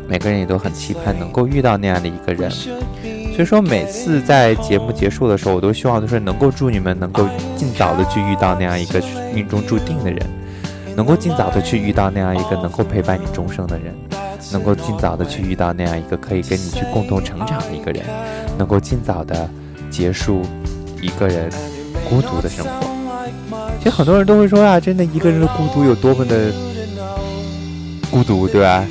[0.07, 2.49] 每个人也都很期盼能够遇到那样的一个人。
[2.49, 9.01] 所以说，每次在节目结束的时候，我都希望就是能够祝你们能够尽早的去遇到那样一个
[9.33, 10.19] 命中注定的人，
[10.95, 13.93] 能够尽早的去遇到那样一个能够陪伴你终生的人，
[14.51, 18.03] 能够尽早的去遇到那样一个可以跟你去共同成长的一个人，
[18.57, 19.49] 能够尽早的
[19.89, 20.41] 结束
[21.01, 21.49] 一个人
[22.09, 22.71] 孤独的生活。
[23.79, 26.51] 其实很多人都会说啊，真的一个人的孤独有多么的
[28.11, 28.85] 孤独，对吧？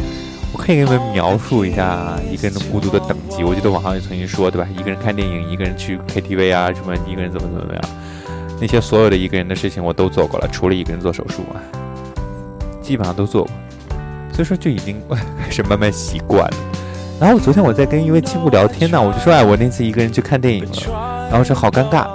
[0.52, 3.44] 我可以给你们描述一下一个人的孤独的等级。
[3.44, 4.66] 我记得网上也曾经说，对吧？
[4.76, 7.82] 一个人看电影，一个人去 KTV 啊，什么一个人怎么怎么样，
[8.60, 11.62] 那些所有的一个人的事情我都做过了，除了一个人做手术啊，
[12.90, 13.50] 基本上都做过。
[14.32, 16.56] 所以说就已经 开始慢慢习惯了。
[17.20, 22.06] 然后昨天我在跟一位亲故聊天呢，我就说，哎，我那次一个人去看电影了，然后说好尴尬。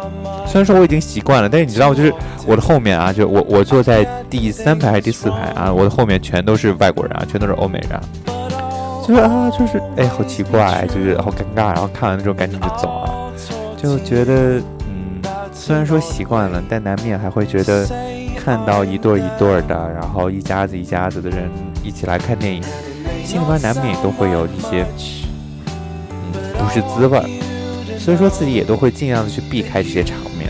[0.48, 2.14] 虽然说我已经习惯了，但是你知道，就是
[2.48, 8.02] 我的后面啊，就我我坐在第三排还是第四排啊，我的后面全都是外国人啊，全都是欧美人，啊
[9.08, 13.34] 就是啊，就是哎，好奇怪，就是好尴尬，然后看完之后赶紧就走了，
[13.78, 15.22] 就觉得嗯，
[15.54, 17.88] 虽然说习惯了，但难免还会觉得
[18.46, 21.50] 看到一对一对的，然后一家子一家子的人
[21.84, 22.62] 一起来看电影，
[23.26, 24.86] 心里边难免都会有一些
[26.08, 27.20] 嗯不是滋味，
[27.98, 30.48] 所以说自己也都会尽量的去避开这些场面。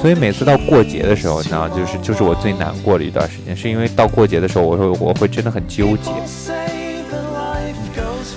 [0.00, 6.10] 所以每次到过节的时候，呢，就是就是我最难过的一段时间，是因为到过节的时候，我会我会真的很纠结。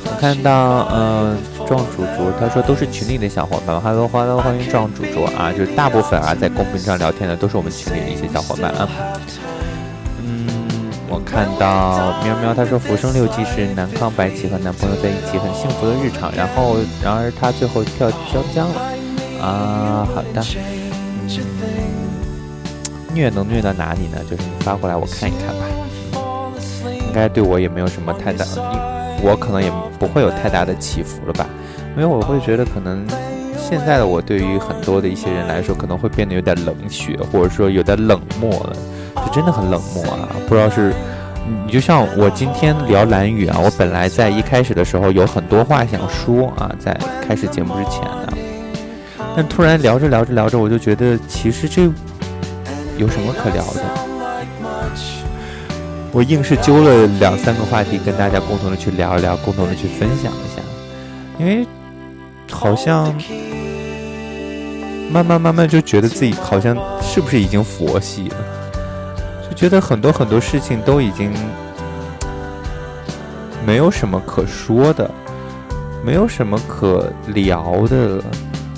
[0.04, 1.38] 我看到，嗯，
[1.72, 8.90] 壮主卓他说都是群里的小伙伴，Hello Hello，欢迎壮主卓啊，就是大部分啊在公屏上聊天的都是我们群里的一些小伙伴啊。
[10.22, 18.82] 嗯，我看到喵喵他说《浮生六记》是南康白起和男朋友在一起很幸福的日常，然后然而他最后跳江江了
[19.42, 20.44] 啊，好的。
[23.14, 24.18] 虐能虐到哪里呢？
[24.30, 25.64] 就是你发过来我看一看吧，
[27.08, 28.44] 应该对我也没有什么太大，
[29.24, 31.46] 我可能也不会有太大的起伏了吧，
[31.96, 33.06] 因为我会觉得可能
[33.58, 38.76] 现在的我对于很多的一些人来说可能会变得有点冷血，或者说有点冷漠了，
[39.26, 40.30] 就真的很冷漠啊！
[40.48, 40.94] 不知道是
[41.66, 46.98] 你就像我今天聊蓝雨啊，我本来在一开始的时候有很多话想说啊，在
[47.28, 48.34] 开始节目之前呢。
[49.36, 51.84] 但突然聊着聊着聊着，我就觉得其实这
[52.98, 54.11] 有什么可聊的？
[56.14, 60.62] 我硬是揪了两三个话题跟大家共同的去聊一聊，共同的去分享一下，
[61.40, 61.66] 因为
[62.52, 63.14] 好像
[65.10, 68.36] 慢慢慢慢就觉得自己好像是不是已经佛系了？
[69.50, 71.32] 就觉得很多很多事情都已经
[73.66, 75.10] 没有什么可说的，
[76.06, 78.24] 没有什么可聊的了。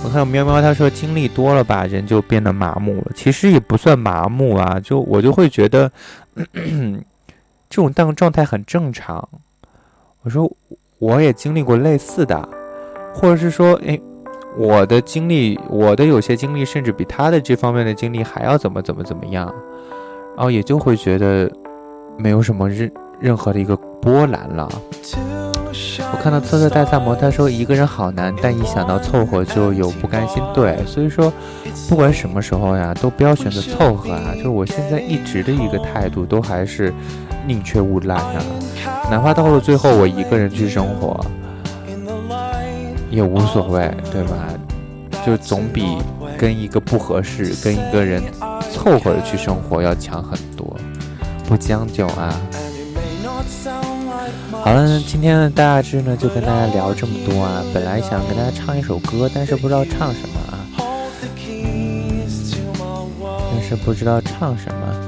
[0.04, 3.12] 我看喵喵，他说经历多了吧，人就变得麻木了。
[3.16, 5.92] 其实也不算麻木啊，就我就会觉得
[7.74, 9.28] 这种当状态很正常。
[10.22, 10.48] 我说
[11.00, 12.48] 我也经历过类似的，
[13.16, 14.00] 或者是说，诶，
[14.56, 19.52] 我的经历，我的有些经历，甚至比他的这方面的经历还要怎么怎么怎么样，
[20.36, 21.52] 然后也就会觉得
[22.16, 24.70] 没有什么任任何的一个波澜了。
[26.12, 30.44] 我看到测测大萨摩，他说一个人好难，但一想到凑合就有不甘心。
[30.54, 31.34] 对，所以说
[31.90, 34.32] 不管什么时候呀，都不要选择凑合啊。
[34.36, 36.94] 就是我现在一直的一个态度，都还是
[37.46, 38.44] 宁缺毋滥啊。
[39.10, 41.26] 哪怕到了最后我一个人去生活，
[43.10, 44.36] 也无所谓，对吧？
[45.26, 45.98] 就总比
[46.38, 48.22] 跟一个不合适、跟一个人
[48.72, 50.76] 凑合着去生活要强很多。
[51.48, 52.34] 不将就啊。
[54.52, 57.64] 好了，今天的大致呢就跟大家聊这么多啊。
[57.74, 60.60] 本来想跟大家唱一首歌，但是不知道唱什么啊。
[61.38, 62.26] 嗯，
[63.52, 65.03] 但是不知道唱什么。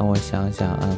[0.00, 0.88] 让我想想啊。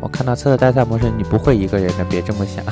[0.00, 2.64] 我看到测测大赛模式，你不会一个人的，别这么想。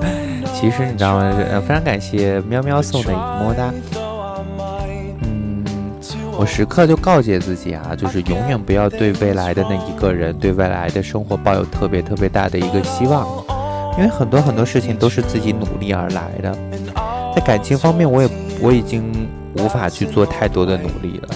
[0.56, 1.30] 其实你知道吗？
[1.60, 3.74] 非常感谢喵喵送的么么哒。
[5.20, 5.62] 嗯
[6.38, 13.28] 我时刻就告诫自己啊，就是永远不要对未来的那一个人，对未来的生活抱有特别特别大的一个希望，
[13.98, 16.56] 因为很多很多事情都是自己努力而来的。
[17.36, 18.30] 在感情方面，我也
[18.62, 21.28] 我已经无法去做太多的努力了，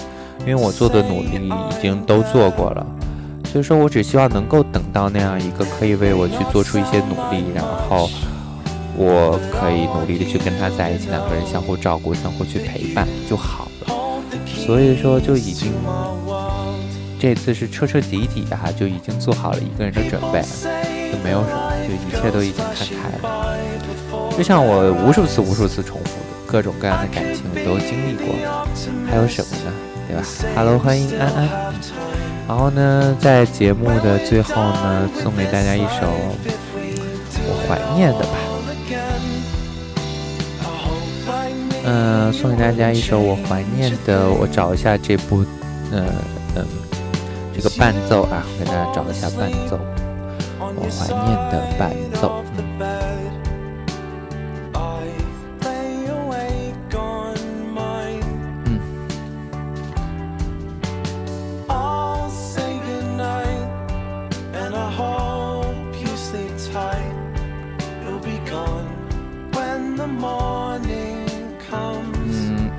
[0.45, 2.85] 因为我做的努力已经都做过了。
[3.51, 8.09] 所以说我只希望能够等到那样一个可以为我去做出一些努力，然后
[8.97, 13.93] 我可以努力的去跟他在一起，两个人相互照顾，相互去陪伴就好了。
[14.45, 15.71] 所以说就已经
[17.17, 20.41] 这次是彻彻底底啊，就已经做好了一个人的准备，
[21.11, 23.57] 就没有什么，就一切都已经看开了。
[24.37, 28.35] 就像我无数次、无数次重复的各种各样的感情都经历过，
[29.09, 29.71] 还有什么呢？
[30.07, 30.23] 对吧
[30.55, 31.49] ？Hello，欢迎安安。
[32.47, 36.07] 然后呢，在节目的最后呢，送给大家一首
[37.47, 38.37] 我怀念的吧。
[41.87, 44.29] 嗯，送给大家一首我怀念的。
[44.29, 45.43] 我找一下这部，
[45.91, 46.07] 嗯
[46.55, 46.65] 嗯，
[47.55, 49.79] 这个伴奏啊，我给大家找一下伴奏。
[50.59, 52.43] 我怀念的伴奏。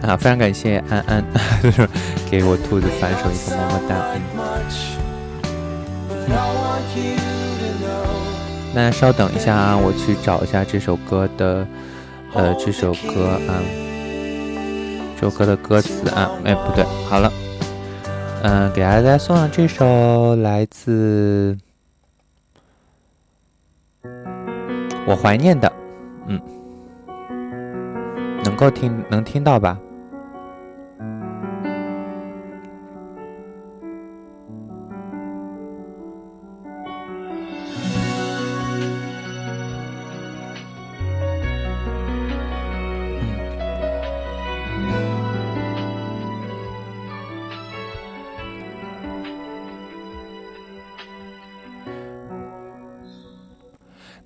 [0.06, 1.24] 啊，非常感谢安安，
[1.62, 1.88] 就是
[2.30, 3.96] 给我兔子反手一个么么哒。
[8.72, 11.66] 那稍等一下啊，我去找一下这首歌的，
[12.34, 13.58] 呃，这首歌啊，
[15.16, 17.32] 这首歌的歌词啊，哎，不对，好了，
[18.42, 21.56] 嗯，给大家送上这首来自
[25.06, 25.72] 我怀念的，
[26.28, 26.40] 嗯，
[28.44, 29.76] 能够听能听到吧？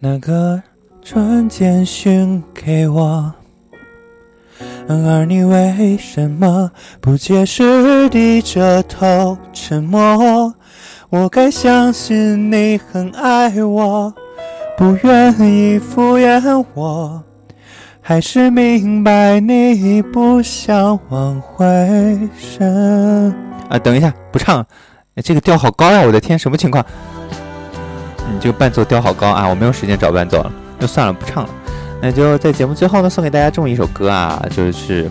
[0.03, 0.63] 那个
[1.03, 3.31] 传简讯给我，
[4.89, 6.71] 而你为什么
[7.03, 8.09] 不解释？
[8.09, 10.55] 低着头沉默。
[11.11, 14.11] 我该相信你很爱我，
[14.79, 17.23] 不愿意敷衍我，
[18.01, 22.65] 还是明白你不想挽回什？
[23.69, 24.67] 啊，等一下，不唱，
[25.17, 26.01] 这个调好高呀！
[26.07, 26.83] 我的天，什么情况？
[28.33, 29.49] 你这个伴奏调好高啊！
[29.49, 31.51] 我没有时间找伴奏了，就算了，不唱了。
[32.01, 35.11] 那就在节目最后呢，送给大家这么一首歌啊，就是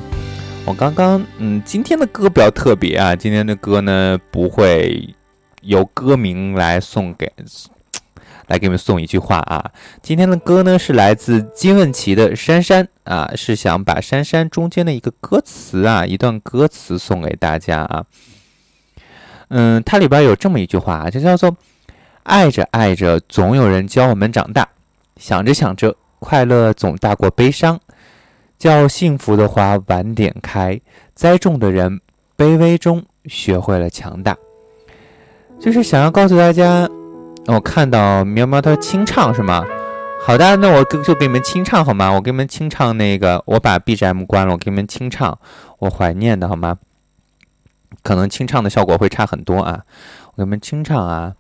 [0.66, 5.14] 我刚刚嗯，今天的歌比较特别啊，今天的歌呢不会
[5.62, 7.30] 由歌名来送给，
[8.48, 9.70] 来给你们送一句话啊。
[10.02, 18.06] 今天的歌呢是来自金问琪的《珊珊》啊，是想把《珊珊》中间的一个歌词啊，一段歌词送给大家啊。
[19.50, 21.56] 嗯，它里边有这么一句话啊，就叫做。
[22.24, 24.64] 爱着爱着，总有人教我们长大；
[25.18, 27.80] 想着想着，快乐总大过悲伤。
[28.58, 30.82] 叫幸福的花晚点开，
[31.14, 32.02] 栽种的人
[32.38, 34.36] 卑微中学会了强大。
[35.62, 36.86] 就是想要告诉大家，
[37.48, 39.64] 我看到喵喵它清唱是吗？
[40.22, 42.12] 好的，那我就给你们清唱好吗？
[42.12, 45.40] 我给你们清唱那个，我把 BGM 关了，我给你们清唱
[45.80, 46.80] 我怀念的好吗？
[48.04, 49.84] 可能清唱的效果会差很多啊，
[50.34, 51.34] 我给你们清唱啊。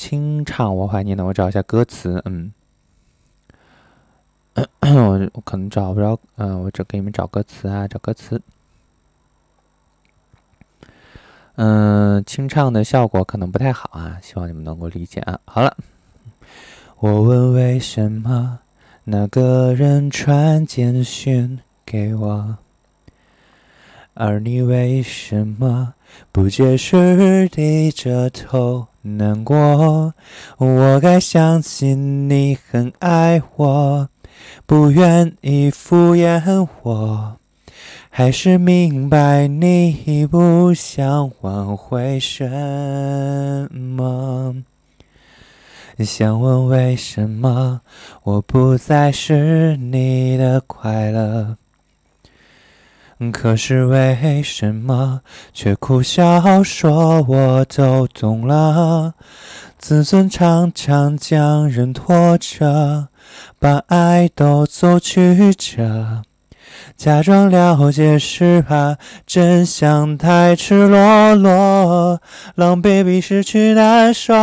[0.00, 2.22] 清唱我怀念的，我找一下歌词。
[2.24, 2.50] 嗯，
[4.54, 6.18] 我 我可能找不着。
[6.36, 8.40] 嗯，我这给你们找歌词啊，找歌词。
[11.56, 15.38] 嗯，清唱的效果可能不太好啊，希望你们能够理解啊。
[15.44, 15.76] 好了，
[16.96, 18.58] 我问为什么
[19.04, 22.56] 那个人传简讯给我，
[24.14, 25.92] 而你为什么
[26.32, 28.86] 不解释，低着头。
[29.02, 30.12] 难过，
[30.58, 34.06] 我该相信你很爱我，
[34.66, 37.36] 不愿意敷衍我，
[38.10, 42.46] 还是明白你已不想挽回什
[43.72, 44.54] 么？
[46.00, 47.80] 想问为什么
[48.22, 51.56] 我不再是你的快乐？
[53.30, 55.20] 可是为什么
[55.52, 59.12] 却苦笑说我都懂了？
[59.78, 63.08] 自尊常常将人拖着，
[63.58, 66.22] 把爱都走曲折。
[67.00, 72.20] 假装了解是怕真相太赤裸裸，
[72.56, 74.34] 狼狈比失去难受。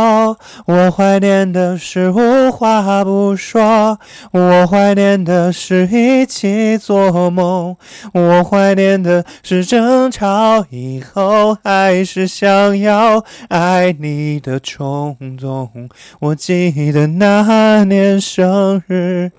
[0.66, 4.00] 我怀念的是无话不说，
[4.32, 7.76] 我怀念的是一起做梦，
[8.12, 15.88] 我怀念的是争吵以后还是想要爱你的冲动。
[16.18, 19.30] 我记得那年生日。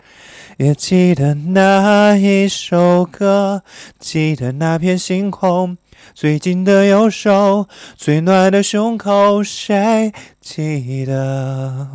[0.58, 3.64] 也记得那一首歌，
[4.00, 5.78] 记得那片星空，
[6.14, 7.68] 最紧的右手，
[7.98, 11.90] 最暖的胸口，谁记得？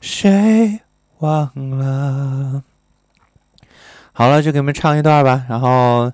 [0.00, 0.80] 谁
[1.18, 2.62] 忘了？
[4.12, 5.44] 好了，就给你们唱一段吧。
[5.48, 6.10] 然后，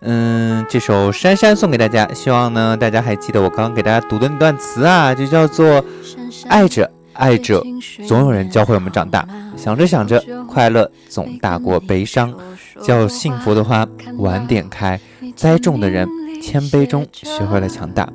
[0.00, 5.84] 嗯，这首《珊珊》送给大家，希望呢大家还记得我刚刚给大家读的那段词啊，就叫做
[6.48, 7.62] “爱着爱着，
[8.06, 9.22] 总有人教会我们长大；
[9.56, 12.32] 想着想着，快乐总大过悲伤。
[12.80, 13.84] 叫幸福的花
[14.18, 14.98] 晚点开，
[15.34, 16.08] 栽种的人
[16.40, 18.08] 谦卑中学会了强大。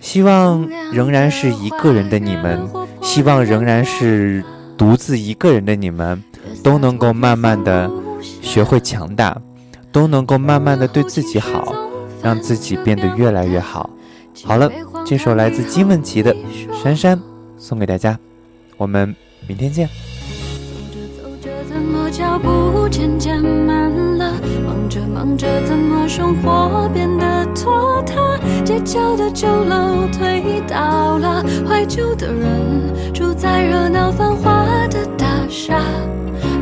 [0.00, 2.68] 希望仍然是一个人的你们，
[3.00, 4.44] 希望仍然是
[4.76, 6.20] 独自一个人的你们，
[6.64, 7.88] 都能够慢慢的
[8.42, 9.40] 学会强大，
[9.92, 11.72] 都能够慢慢的对自己好，
[12.20, 13.88] 让自己变得越来越好。
[14.42, 14.68] 好了，
[15.06, 16.34] 这首来自金玟岐的
[16.82, 17.16] 《珊珊》
[17.60, 18.18] 送给大家，
[18.78, 19.14] 我们
[19.46, 19.86] 明天见。
[21.68, 24.32] 怎么脚步渐渐慢了？
[24.66, 28.38] 忙着忙着，怎么生活变得拖沓？
[28.64, 35.78] 街角的旧楼推倒了，怀旧的人住在热闹繁华的大厦。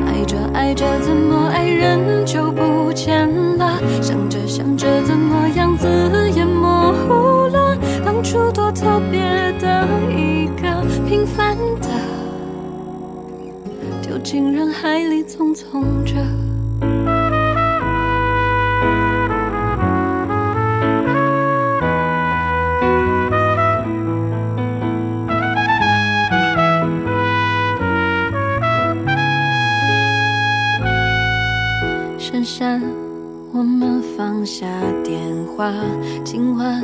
[0.06, 3.80] 爱着爱着，怎么爱人就不见了？
[4.02, 5.88] 想着想着，怎么样子
[6.34, 7.78] 也模糊了？
[8.04, 9.20] 当初多特别
[9.58, 10.67] 的一个
[11.06, 11.88] 平凡的。
[14.02, 16.14] 丢进人海里，匆匆着。
[32.18, 32.82] 珊珊，
[33.52, 34.66] 我们放下
[35.02, 35.20] 电
[35.56, 35.72] 话，
[36.24, 36.82] 今晚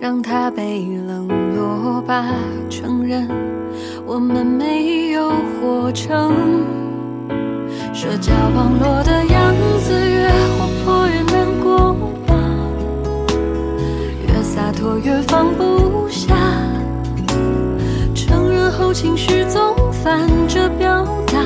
[0.00, 2.26] 让它被冷落吧。
[2.68, 3.28] 承认。
[4.06, 6.64] 我们没有活成
[7.92, 9.54] 社交网络的样
[9.84, 11.92] 子，越活泼越难过
[12.26, 12.34] 吧，
[14.26, 16.34] 越洒脱越放不下。
[18.14, 21.42] 承认后情绪总反着表达，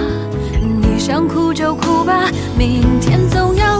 [0.60, 3.79] 你想哭就哭吧，明天总要。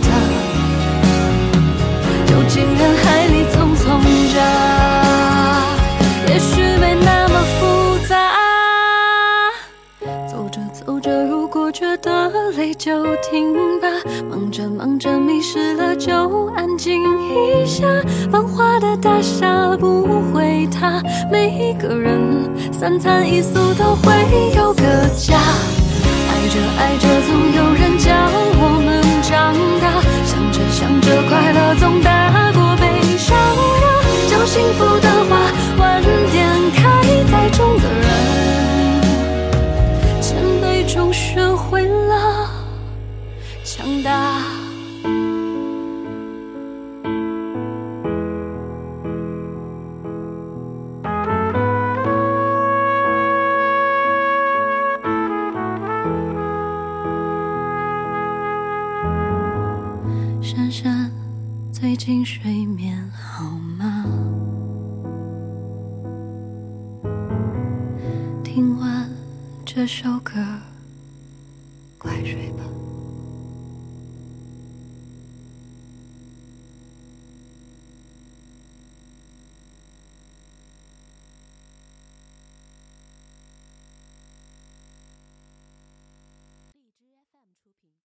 [2.41, 3.83] 的，丢进人海里匆匆
[4.33, 4.39] 着，
[6.27, 8.31] 也许没那么复杂。
[10.27, 13.87] 走着走着，如果觉得累就停吧。
[14.29, 17.85] 忙着忙着迷失了就安静一下。
[18.31, 20.03] 繁华的大厦不
[20.33, 21.01] 会塌，
[21.31, 24.13] 每一个人三餐一宿都会
[24.55, 24.83] 有个
[25.15, 25.37] 家。
[26.29, 28.11] 爱着爱着，总有人教
[28.57, 30.00] 我们长大。
[31.71, 32.83] 我，总大过悲
[33.17, 33.33] 伤
[33.79, 33.85] 的。
[34.29, 35.31] 叫幸福的花
[35.77, 36.45] 晚点
[36.75, 36.81] 开，
[37.31, 38.05] 栽种的人。
[40.21, 42.30] 谦卑中学会了